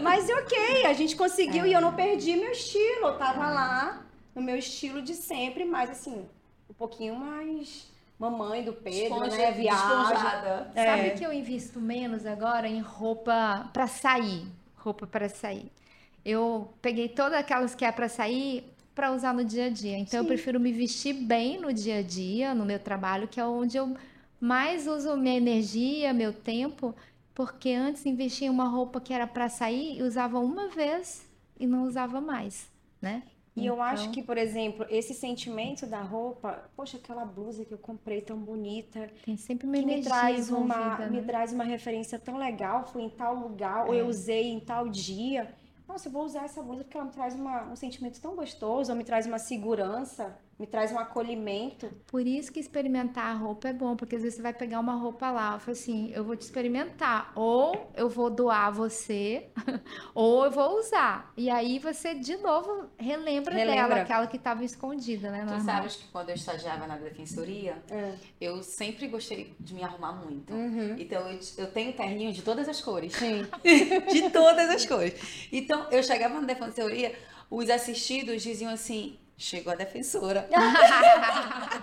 [0.00, 3.08] Mas ok, a gente conseguiu e eu não perdi meu estilo.
[3.08, 4.05] Eu tava lá
[4.36, 6.24] no meu estilo de sempre, mas assim,
[6.70, 9.52] um pouquinho mais mamãe do Pedro, Esponja- né?
[9.52, 10.66] Viagem.
[10.74, 10.84] É.
[10.86, 14.46] Sabe que eu invisto menos agora em roupa pra sair?
[14.76, 15.72] Roupa pra sair.
[16.24, 18.64] Eu peguei todas aquelas que é pra sair
[18.94, 19.96] pra usar no dia a dia.
[19.98, 20.28] Então eu Sim.
[20.28, 23.96] prefiro me vestir bem no dia a dia, no meu trabalho, que é onde eu
[24.40, 26.94] mais uso minha energia, meu tempo,
[27.34, 31.26] porque antes investia em uma roupa que era pra sair e usava uma vez
[31.58, 32.68] e não usava mais,
[33.00, 33.22] né?
[33.56, 37.72] E eu acho Então- que, por exemplo, esse sentimento da roupa, poxa, aquela blusa que
[37.72, 41.26] eu comprei tão bonita, Tem sempre uma que me traz uma, envolvida, me né?
[41.26, 44.08] traz uma referência tão legal, fui em tal lugar, ou eu É.
[44.08, 45.54] usei em tal dia.
[45.88, 48.92] Nossa, eu vou usar essa blusa porque ela me traz uma- um sentimento tão gostoso,
[48.92, 51.88] ou me traz uma segurança, me traz um acolhimento.
[52.06, 54.94] Por isso que experimentar a roupa é bom, porque às vezes você vai pegar uma
[54.94, 59.48] roupa lá, eu falo assim, eu vou te experimentar, ou eu vou doar a você,
[60.14, 61.30] ou eu vou usar.
[61.36, 63.88] E aí você de novo relembra, Relembra.
[63.88, 65.40] dela, aquela que estava escondida, né?
[65.40, 65.60] Tu normal.
[65.64, 68.14] sabes que quando eu estagiava na defensoria, É.
[68.40, 70.52] eu sempre gostei de me arrumar muito.
[70.54, 70.96] Uhum.
[70.98, 73.12] Então eu, eu tenho terninho de todas as cores.
[73.12, 73.46] Sim.
[74.10, 75.48] de todas as cores.
[75.52, 77.14] Então eu chegava na defensoria,
[77.50, 80.48] os assistidos diziam assim: chegou a defensora.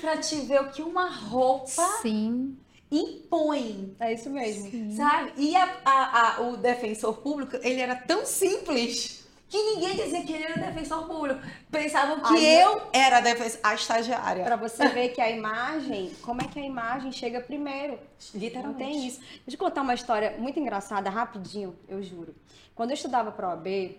[0.00, 1.66] pra te ver o que uma roupa
[2.02, 2.56] Sim,
[2.90, 3.94] impõe.
[4.00, 4.70] É isso mesmo.
[4.70, 4.96] sim.
[4.96, 5.32] Sabe?
[5.36, 10.32] E a- a- a- o defensor público, ele era tão simples que ninguém dizia que
[10.32, 11.40] ele era defensor público.
[11.70, 14.44] Pensavam que Ai, eu era a, defens- a estagiária.
[14.44, 17.98] Pra você ver que a imagem, como é que a imagem chega primeiro?
[18.32, 18.78] Não Literalmente.
[18.78, 19.20] tem isso.
[19.20, 22.34] Deixa eu contar uma história muito engraçada, rapidinho, eu juro.
[22.74, 23.98] Quando eu estudava para OAB,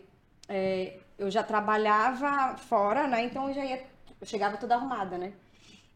[0.50, 3.24] é, eu já trabalhava fora, né?
[3.24, 3.86] Então eu já ia,
[4.20, 5.34] eu chegava toda arrumada, né?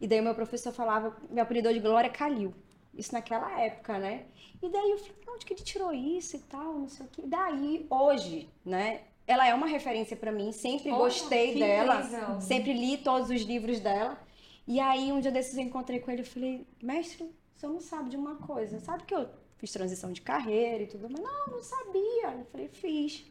[0.00, 2.54] E daí meu professor falava, me apelidou de Glória Calil.
[2.94, 4.26] Isso naquela época, né?
[4.62, 7.22] E daí eu falei, onde que ele tirou isso e tal, não sei o quê.
[7.24, 9.02] Daí, hoje, né?
[9.26, 12.40] Ela é uma referência para mim, sempre Olha, gostei dela, incrível.
[12.40, 14.18] sempre li todos os livros dela.
[14.66, 18.08] E aí, um dia desses eu encontrei com ele e falei, mestre, senhor não sabe
[18.10, 18.78] de uma coisa.
[18.80, 22.38] Sabe que eu fiz transição de carreira e tudo, mas não, não sabia.
[22.38, 23.26] Eu falei, fiz.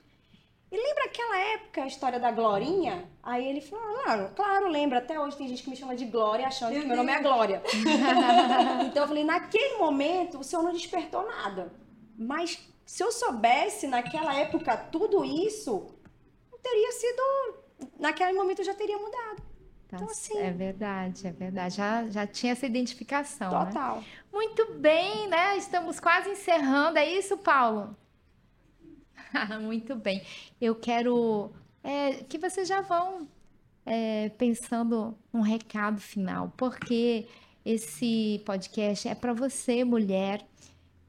[0.69, 3.09] E lembra aquela época, a história da Glorinha?
[3.23, 4.97] Aí ele falou, ah, claro, lembra.
[4.99, 7.21] Até hoje tem gente que me chama de Glória, achando Meu que meu nome é.
[7.21, 7.61] Glória.
[8.85, 11.71] então eu falei, naquele momento o senhor não despertou nada.
[12.17, 15.95] Mas se eu soubesse naquela época tudo isso,
[16.51, 17.21] não teria sido.
[17.99, 19.37] Naquele momento eu já teria mudado.
[19.87, 21.75] Tá Então, c- assim- É verdade, é verdade.
[21.75, 23.65] Já, já tinha essa identificação, né?
[23.67, 24.03] Total.
[24.33, 25.55] Muito bem, né?
[25.55, 26.97] Estamos quase encerrando.
[26.99, 27.95] É isso, Paulo?
[29.61, 30.21] Muito bem.
[30.59, 31.51] Eu quero
[31.83, 33.27] é, que vocês já vão
[33.85, 37.27] é, pensando um recado final, porque
[37.65, 40.45] esse podcast é para você, mulher,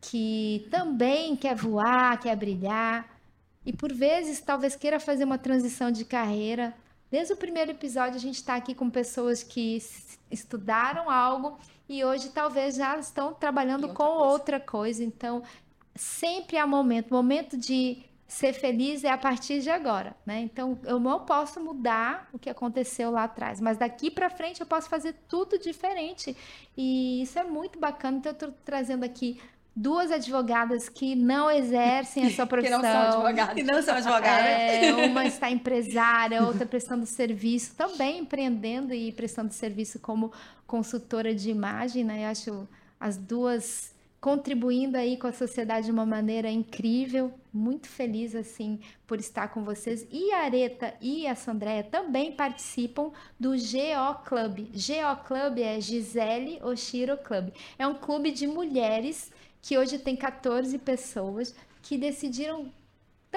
[0.00, 3.18] que também quer voar, quer brilhar
[3.64, 6.74] e por vezes talvez queira fazer uma transição de carreira.
[7.10, 9.78] Desde o primeiro episódio, a gente está aqui com pessoas que
[10.30, 11.58] estudaram algo
[11.88, 14.32] e hoje talvez já estão trabalhando outra com coisa.
[14.32, 15.04] outra coisa.
[15.04, 15.42] Então,
[15.94, 17.12] sempre há momento.
[17.12, 20.40] Momento de ser feliz é a partir de agora, né?
[20.40, 24.66] Então, eu não posso mudar o que aconteceu lá atrás, mas daqui para frente eu
[24.66, 26.36] posso fazer tudo diferente.
[26.76, 28.18] E isso é muito bacana.
[28.18, 29.40] Então, eu estou trazendo aqui
[29.74, 32.82] duas advogadas que não exercem a sua Que profissão.
[32.82, 33.56] não são advogados.
[33.56, 34.46] E não são advogadas.
[34.46, 40.30] É, uma está empresária, outra prestando serviço, também empreendendo e prestando serviço como
[40.66, 42.24] consultora de imagem, né?
[42.24, 42.68] Eu acho
[43.00, 47.32] as duas contribuindo aí com a sociedade de uma maneira incrível.
[47.52, 50.06] Muito feliz assim por estar com vocês.
[50.10, 54.68] E a Areta e a Sandréia também participam do GO Club.
[54.72, 57.50] GO Club é Gisele Oshiro Club.
[57.78, 62.72] É um clube de mulheres que hoje tem 14 pessoas que decidiram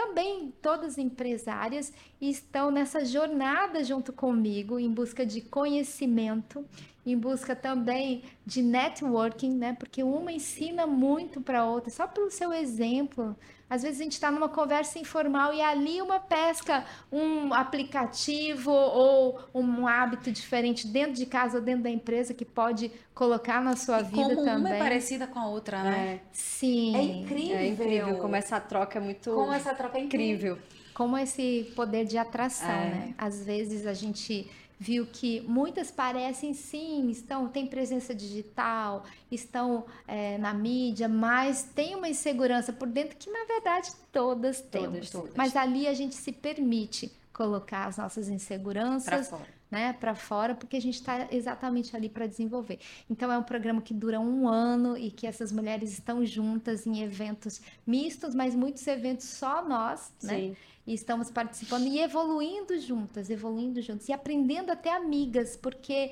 [0.01, 6.65] também todas empresárias estão nessa jornada junto comigo em busca de conhecimento,
[7.05, 9.73] em busca também de networking, né?
[9.77, 13.35] Porque uma ensina muito para outra, só pelo seu exemplo.
[13.71, 19.39] Às vezes a gente está numa conversa informal e ali uma pesca um aplicativo ou
[19.55, 24.01] um hábito diferente dentro de casa ou dentro da empresa que pode colocar na sua
[24.01, 24.73] E vida como também.
[24.73, 26.15] uma é parecida com a outra, né?
[26.15, 26.95] É, Sim.
[26.97, 27.57] É incrível.
[27.57, 30.55] é incrível como essa troca é muito Como essa troca é incrível.
[30.55, 30.81] incrível.
[30.93, 32.89] como esse poder de atração, É.
[32.89, 33.13] né?
[33.17, 34.51] Às vezes a gente
[34.81, 41.93] viu que muitas parecem sim, estão, tem presença digital, estão é, na mídia, mas tem
[41.93, 45.11] uma insegurança por dentro que na verdade todas temos.
[45.11, 45.35] todas.
[45.35, 49.45] Mas ali a gente se permite colocar as nossas inseguranças fora.
[49.69, 52.79] né, para fora, porque a gente está exatamente ali para desenvolver.
[53.07, 57.03] Então é um programa que dura um ano e que essas mulheres estão juntas em
[57.03, 60.55] eventos mistos, mas muitos eventos só nós, né?
[60.85, 66.11] E estamos participando e evoluindo juntas, evoluindo juntas e aprendendo até amigas, porque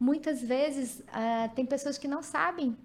[0.00, 2.76] muitas vezes ah, tem pessoas que não sabem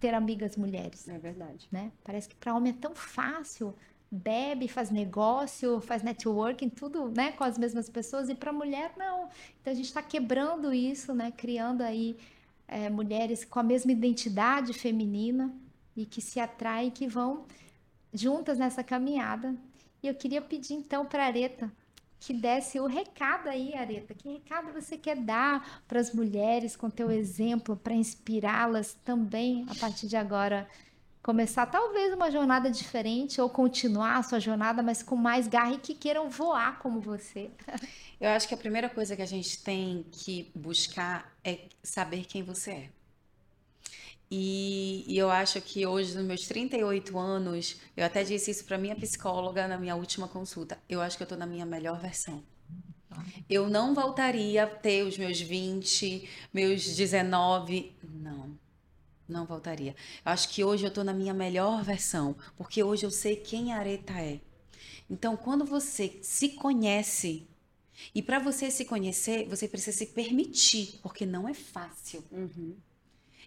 [0.00, 1.68] ter amigas mulheres É verdade.
[1.70, 1.92] né?
[2.02, 3.72] Parece que para homem é tão fácil,
[4.10, 9.28] bebe, faz negócio, faz networking, tudo, né, com as mesmas pessoas e para mulher não.
[9.60, 12.16] Então a gente está quebrando isso, né, criando aí
[12.68, 15.54] é, mulheres com a mesma identidade feminina
[15.96, 17.46] e que se atraem, que vão
[18.12, 19.54] juntas nessa caminhada.
[20.02, 21.70] E eu queria pedir então para Areta
[22.24, 24.14] que desse o recado aí, Areta.
[24.14, 29.74] Que recado você quer dar para as mulheres com teu exemplo para inspirá-las também a
[29.74, 30.68] partir de agora
[31.20, 35.78] começar talvez uma jornada diferente ou continuar a sua jornada, mas com mais garra e
[35.78, 37.50] que queiram voar como você.
[38.20, 42.42] Eu acho que a primeira coisa que a gente tem que buscar é saber quem
[42.44, 43.01] você é.
[44.34, 48.78] E, e eu acho que hoje, nos meus 38 anos, eu até disse isso para
[48.78, 50.78] minha psicóloga na minha última consulta.
[50.88, 52.42] Eu acho que eu estou na minha melhor versão.
[53.46, 57.94] Eu não voltaria a ter os meus 20, meus 19.
[58.02, 58.58] Não,
[59.28, 59.94] não voltaria.
[60.24, 63.74] Eu acho que hoje eu estou na minha melhor versão, porque hoje eu sei quem
[63.74, 64.40] a Areta é.
[65.10, 67.46] Então, quando você se conhece,
[68.14, 72.24] e para você se conhecer, você precisa se permitir, porque não é fácil.
[72.32, 72.74] Uhum.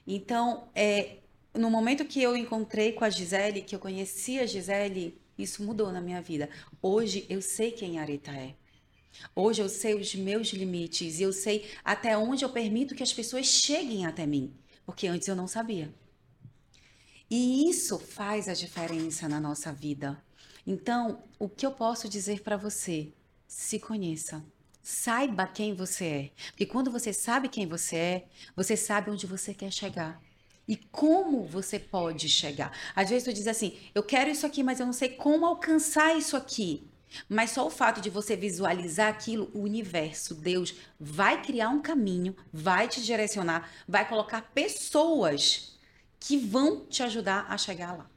[0.06, 1.18] Então, é,
[1.54, 5.92] no momento que eu encontrei com a Gisele, que eu conheci a Gisele, isso mudou
[5.92, 6.50] na minha vida.
[6.82, 8.56] Hoje eu sei quem a Areta é.
[9.36, 13.14] Hoje eu sei os meus limites e eu sei até onde eu permito que as
[13.14, 14.54] pessoas cheguem até mim,
[14.86, 15.94] porque antes eu não sabia.
[17.30, 20.22] E isso faz a diferença na nossa vida.
[20.68, 23.14] Então, o que eu posso dizer para você?
[23.48, 24.44] Se conheça.
[24.86, 26.32] Saiba quem você é.
[26.52, 30.22] Porque quando você sabe quem você é, você sabe onde você quer chegar.
[30.68, 32.72] E como você pode chegar.
[32.96, 36.16] Às vezes tu diz assim: eu quero isso aqui, mas eu não sei como alcançar
[36.16, 36.88] isso aqui.
[37.28, 42.36] Mas só o fato de você visualizar aquilo, o universo, Deus, vai criar um caminho,
[42.54, 45.80] vai te direcionar, vai colocar pessoas
[46.20, 48.08] que vão te ajudar a chegar lá.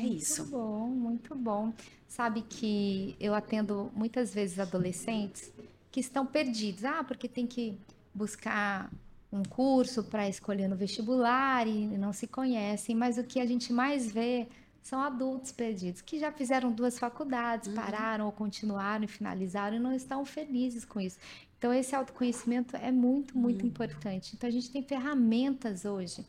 [0.00, 0.42] É isso.
[0.42, 1.72] Muito bom, muito bom.
[2.06, 5.50] Sabe que eu atendo muitas vezes adolescentes
[5.98, 6.84] que estão perdidos.
[6.84, 7.76] Ah, porque tem que
[8.14, 8.90] buscar
[9.32, 12.94] um curso para escolher no vestibular e não se conhecem.
[12.94, 14.46] Mas o que a gente mais vê
[14.80, 19.92] são adultos perdidos que já fizeram duas faculdades, pararam ou continuaram e finalizaram e não
[19.92, 21.18] estão felizes com isso.
[21.58, 24.34] Então, esse autoconhecimento é muito, muito importante.
[24.34, 26.24] Então, a gente tem ferramentas hoje.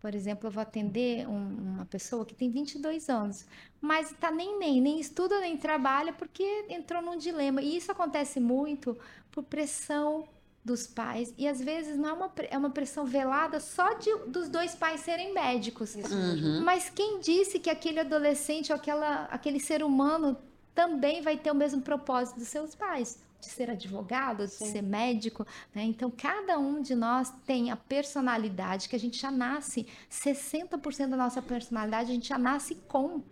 [0.00, 3.46] Por exemplo, eu vou atender um- uma pessoa que tem 22 anos,
[3.80, 7.62] mas está nem nem, nem estuda nem trabalha porque entrou num dilema.
[7.62, 8.96] E isso acontece muito
[9.30, 10.28] por pressão
[10.64, 14.48] dos pais e às vezes não é uma, é uma pressão velada só de, dos
[14.48, 15.94] dois pais serem médicos.
[15.94, 16.60] Uhum.
[16.64, 20.36] Mas quem disse que aquele adolescente ou aquela, aquele ser humano
[20.74, 23.24] também vai ter o mesmo propósito dos seus pais?
[23.40, 24.72] De ser advogado, de Sim.
[24.72, 25.82] ser médico, né?
[25.82, 31.16] Então, cada um de nós tem a personalidade que a gente já nasce, 60% da
[31.16, 33.22] nossa personalidade a gente já nasce com.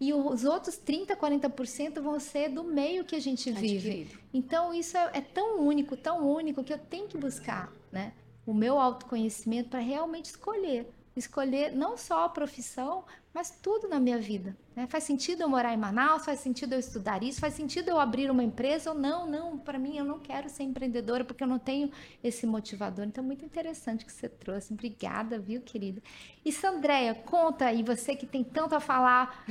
[0.00, 3.76] E os outros 30, 40% vão ser do meio que a gente vive.
[3.76, 4.18] Adquirido.
[4.32, 8.12] Então, isso é, é tão único, tão único, que eu tenho que buscar, né?
[8.46, 10.92] O meu autoconhecimento para realmente escolher.
[11.16, 14.56] Escolher não só a profissão, mas tudo na minha vida.
[14.74, 14.86] né?
[14.86, 16.24] Faz sentido eu morar em Manaus?
[16.24, 17.40] Faz sentido eu estudar isso?
[17.40, 19.26] Faz sentido eu abrir uma empresa ou não?
[19.26, 21.90] Não, para mim eu não quero ser empreendedora porque eu não tenho
[22.22, 23.04] esse motivador.
[23.04, 24.72] Então, muito interessante que você trouxe.
[24.72, 26.02] Obrigada, viu, querida?
[26.44, 29.44] E Sandréia, conta aí, você que tem tanto a falar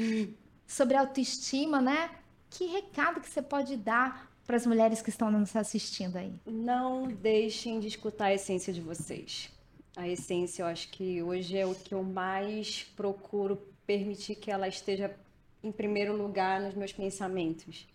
[0.68, 2.10] sobre autoestima, né?
[2.50, 6.34] Que recado que você pode dar para as mulheres que estão nos assistindo aí?
[6.46, 9.50] Não deixem de escutar a essência de vocês.
[9.96, 14.68] A essência, eu acho que hoje é o que eu mais procuro permitir que ela
[14.68, 15.16] esteja
[15.64, 17.88] em primeiro lugar nos meus pensamentos.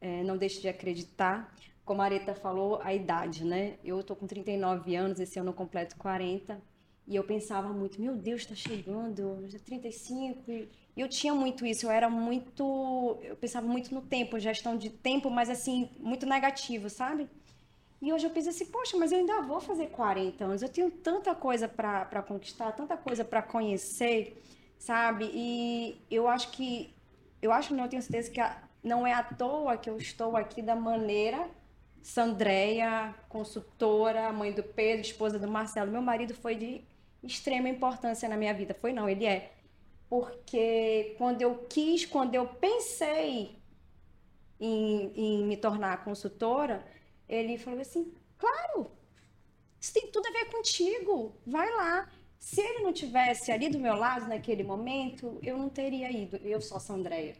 [0.00, 1.52] É, não deixe de acreditar.
[1.84, 3.78] Como a Areta falou, a idade, né?
[3.84, 6.62] Eu tô com 39 anos, esse ano eu completo 40.
[7.06, 10.48] E eu pensava muito, meu Deus, tá chegando, já 35.
[10.48, 13.18] E eu tinha muito isso, eu era muito.
[13.22, 17.28] Eu pensava muito no tempo, gestão de tempo, mas assim, muito negativo, sabe?
[18.00, 20.90] E hoje eu penso assim, poxa, mas eu ainda vou fazer 40 anos, eu tenho
[20.90, 24.42] tanta coisa para conquistar, tanta coisa para conhecer,
[24.78, 25.30] sabe?
[25.34, 26.94] E eu acho que,
[27.42, 30.36] eu acho não, eu tenho certeza que a- não é à toa que eu estou
[30.36, 31.48] aqui da maneira
[32.02, 35.92] Sandréia, consultora, mãe do Pedro, esposa do Marcelo.
[35.92, 36.82] Meu marido foi de
[37.22, 38.72] extrema importância na minha vida.
[38.74, 39.52] Foi não, ele é.
[40.08, 43.58] Porque quando eu quis, quando eu pensei
[44.58, 46.84] em, em me tornar consultora,
[47.30, 48.90] ele falou assim: Claro!
[49.80, 51.34] Isso tem tudo a ver contigo.
[51.46, 52.10] Vai lá.
[52.38, 56.36] Se ele não tivesse ali do meu lado naquele momento, eu não teria ido.
[56.38, 57.36] Eu sou a Sandreia.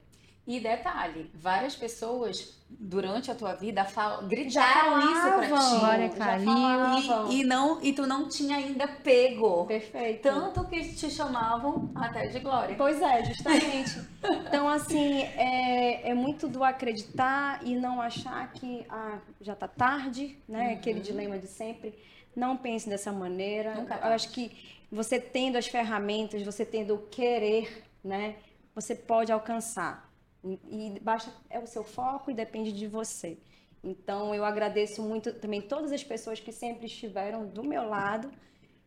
[0.47, 4.22] E detalhe, várias pessoas durante a tua vida fal...
[4.26, 6.16] gritaram isso pra ti.
[6.16, 6.47] Calil.
[6.47, 7.32] falavam.
[7.32, 9.66] E, e não, e tu não tinha ainda pego.
[9.66, 10.22] Perfeito.
[10.22, 12.74] Tanto que te chamavam até de Glória.
[12.76, 14.11] Pois é, justamente.
[14.51, 20.36] Então, assim, é, é muito do acreditar e não achar que ah, já tá tarde,
[20.47, 20.74] né?
[20.74, 21.95] Aquele dilema de sempre.
[22.36, 23.74] Não pense dessa maneira.
[23.76, 24.51] Nunca Eu acho que
[24.93, 28.36] você tendo as ferramentas, você tendo o querer, né?
[28.74, 30.09] Você pode alcançar.
[30.45, 30.59] E,
[30.97, 33.38] e basta, é o seu foco e depende de você.
[33.82, 38.30] Então, eu agradeço muito também todas as pessoas que sempre estiveram do meu lado,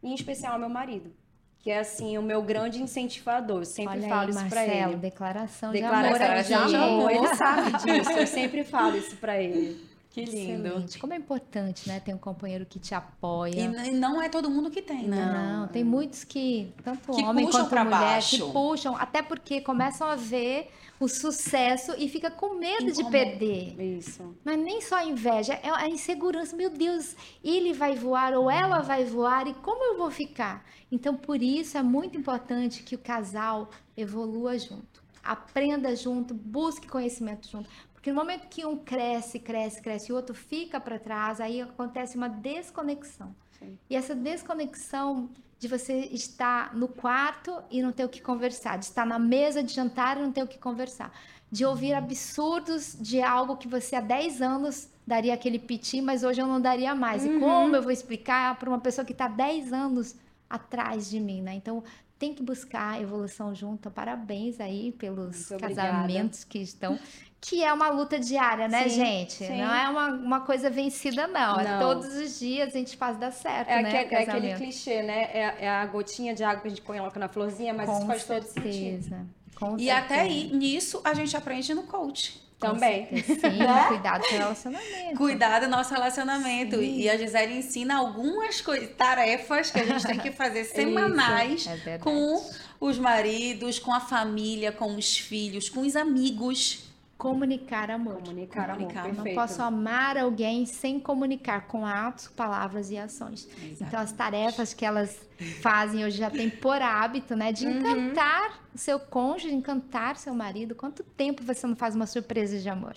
[0.01, 1.11] e em especial ao meu marido,
[1.59, 3.59] que é assim o meu grande incentivador.
[3.61, 4.99] Eu sempre Olha falo aí, isso pra Marcelo, ele.
[4.99, 6.89] declaração, Declaração de de amor.
[6.89, 7.17] amor, aqui.
[7.17, 7.71] ele sabe
[8.03, 8.11] disso.
[8.11, 9.93] Eu sempre falo isso pra ele.
[10.11, 10.67] Que lindo.
[10.67, 10.99] Excelente.
[10.99, 13.55] Como é importante, né, ter um companheiro que te apoia.
[13.61, 15.25] E não é todo mundo que tem, né?
[15.25, 18.45] Não, tem muitos que, tanto Que homem quanto mulher, baixo.
[18.45, 20.69] que puxam, até porque começam a ver
[21.03, 23.11] o sucesso e fica com medo de Incomoda.
[23.11, 23.97] perder.
[23.97, 24.35] Isso.
[24.43, 26.55] Mas nem só a inveja, é a insegurança.
[26.55, 30.65] Meu Deus, ele vai voar ou ela vai voar e como eu vou ficar?
[30.91, 37.49] Então, por isso é muito importante que o casal evolua junto, aprenda junto, busque conhecimento
[37.49, 37.69] junto.
[37.93, 41.61] Porque no momento que um cresce, cresce, cresce e o outro fica para trás, aí
[41.61, 43.35] acontece uma desconexão.
[43.57, 43.77] Sim.
[43.89, 45.29] E essa desconexão
[45.63, 49.63] de você estar no quarto e não ter o que conversar, de estar na mesa
[49.63, 51.09] de jantar e não ter o que conversar,
[51.49, 56.41] de ouvir absurdos de algo que você há 10 anos daria aquele piti, mas hoje
[56.41, 57.23] eu não daria mais.
[57.23, 60.15] E como eu vou explicar para uma pessoa que está 10 anos
[60.49, 61.53] atrás de mim, né?
[61.55, 61.83] Então,
[62.19, 63.89] tem que buscar evolução junto.
[63.91, 65.91] Parabéns aí pelos Muito obrigada.
[65.91, 66.97] casamentos que estão.
[67.41, 69.33] Que é uma luta diária, né, Sim, gente?
[69.33, 69.57] sim.
[69.57, 71.59] Não é uma, uma coisa vencida, não.
[71.59, 71.79] É Não.
[71.79, 73.99] todos os dias a gente faz dar certo, É, né?
[73.99, 75.23] aque- é aquele clichê, né?
[75.23, 78.07] É, é a gotinha de água que a gente coloca na florzinha, mas isso Com
[78.07, 78.63] faz todo sentido.
[79.03, 79.25] certeza.
[79.55, 80.21] Com E até certeza.
[80.21, 82.41] aí, nisso, a gente aprende no coach.
[82.71, 83.07] Também.
[83.23, 85.17] Sim, cuidado com o relacionamento.
[85.17, 86.81] Cuidar do nosso relacionamento.
[86.81, 88.63] E a Gisele ensina algumas
[88.97, 92.43] tarefas que a gente tem que fazer semanais É com
[92.79, 96.92] os maridos, com a família, com os filhos, com os amigos.
[97.23, 98.15] Comunicar amor.
[98.15, 103.47] Comunicar, Comunicar, amor, não Não posso amar alguém sem comunicar com atos, palavras e ações.
[103.79, 105.17] Então, as tarefas que elas
[105.61, 107.53] fazem hoje já tem por hábito, né?
[107.53, 110.75] De encantar o seu cônjuge, encantar seu marido.
[110.75, 112.95] Quanto tempo você não faz uma surpresa de amor?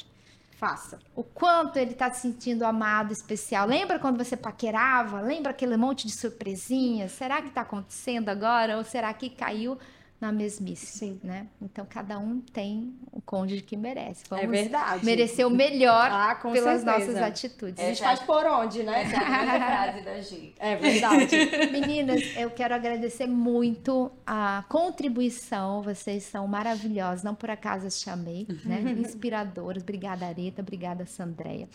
[0.59, 0.99] Faça.
[1.15, 3.69] O quanto ele tá se sentindo amado, especial.
[3.69, 5.21] Lembra quando você paquerava?
[5.21, 7.13] Lembra aquele monte de surpresinhas?
[7.13, 8.77] Será que tá acontecendo agora?
[8.77, 9.79] Ou será que caiu
[10.21, 10.87] na mesmice?
[10.87, 11.21] Sim.
[11.23, 11.47] Né?
[11.61, 14.25] Então, cada um tem o cônjuge que merece.
[14.31, 15.05] Vamos É verdade.
[15.05, 17.07] merecer o melhor Ah, com pelas certeza.
[17.13, 17.85] nossas atitudes.
[17.85, 19.03] A gente faz por onde, né?
[19.03, 20.55] Essa é a frase da Gi.
[20.59, 21.37] É verdade.
[21.71, 25.83] Meninas, eu quero agradecer muito a contribuição.
[25.83, 27.23] Vocês são maravilhosas.
[27.23, 28.81] Não por acaso as chamei, né?
[28.99, 29.83] Inspiradoras.
[29.83, 30.63] Obrigada, Areta.
[30.63, 31.69] Obrigada, Sandreia.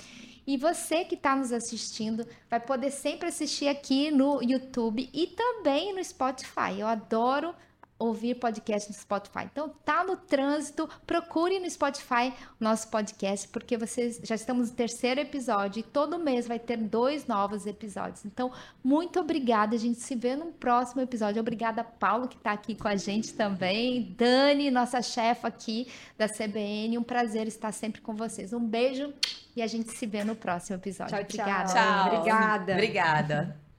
[0.47, 5.93] E você que está nos assistindo vai poder sempre assistir aqui no YouTube e também
[5.93, 6.79] no Spotify.
[6.79, 7.53] Eu adoro
[8.01, 9.45] ouvir podcast no Spotify.
[9.45, 14.75] Então, tá no trânsito, procure no Spotify o nosso podcast, porque vocês já estamos no
[14.75, 18.25] terceiro episódio e todo mês vai ter dois novos episódios.
[18.25, 18.51] Então,
[18.83, 19.75] muito obrigada.
[19.75, 21.39] A gente se vê no próximo episódio.
[21.39, 24.15] Obrigada, Paulo, que está aqui com a gente também.
[24.17, 25.87] Dani, nossa chefa aqui
[26.17, 26.97] da CBN.
[26.97, 28.51] Um prazer estar sempre com vocês.
[28.51, 29.13] Um beijo
[29.55, 31.15] e a gente se vê no próximo episódio.
[31.17, 31.45] Tchau, tchau.
[31.45, 31.73] Obrigada.
[31.73, 32.07] Tchau.
[32.07, 32.73] Obrigada.
[32.73, 33.70] Obrigada.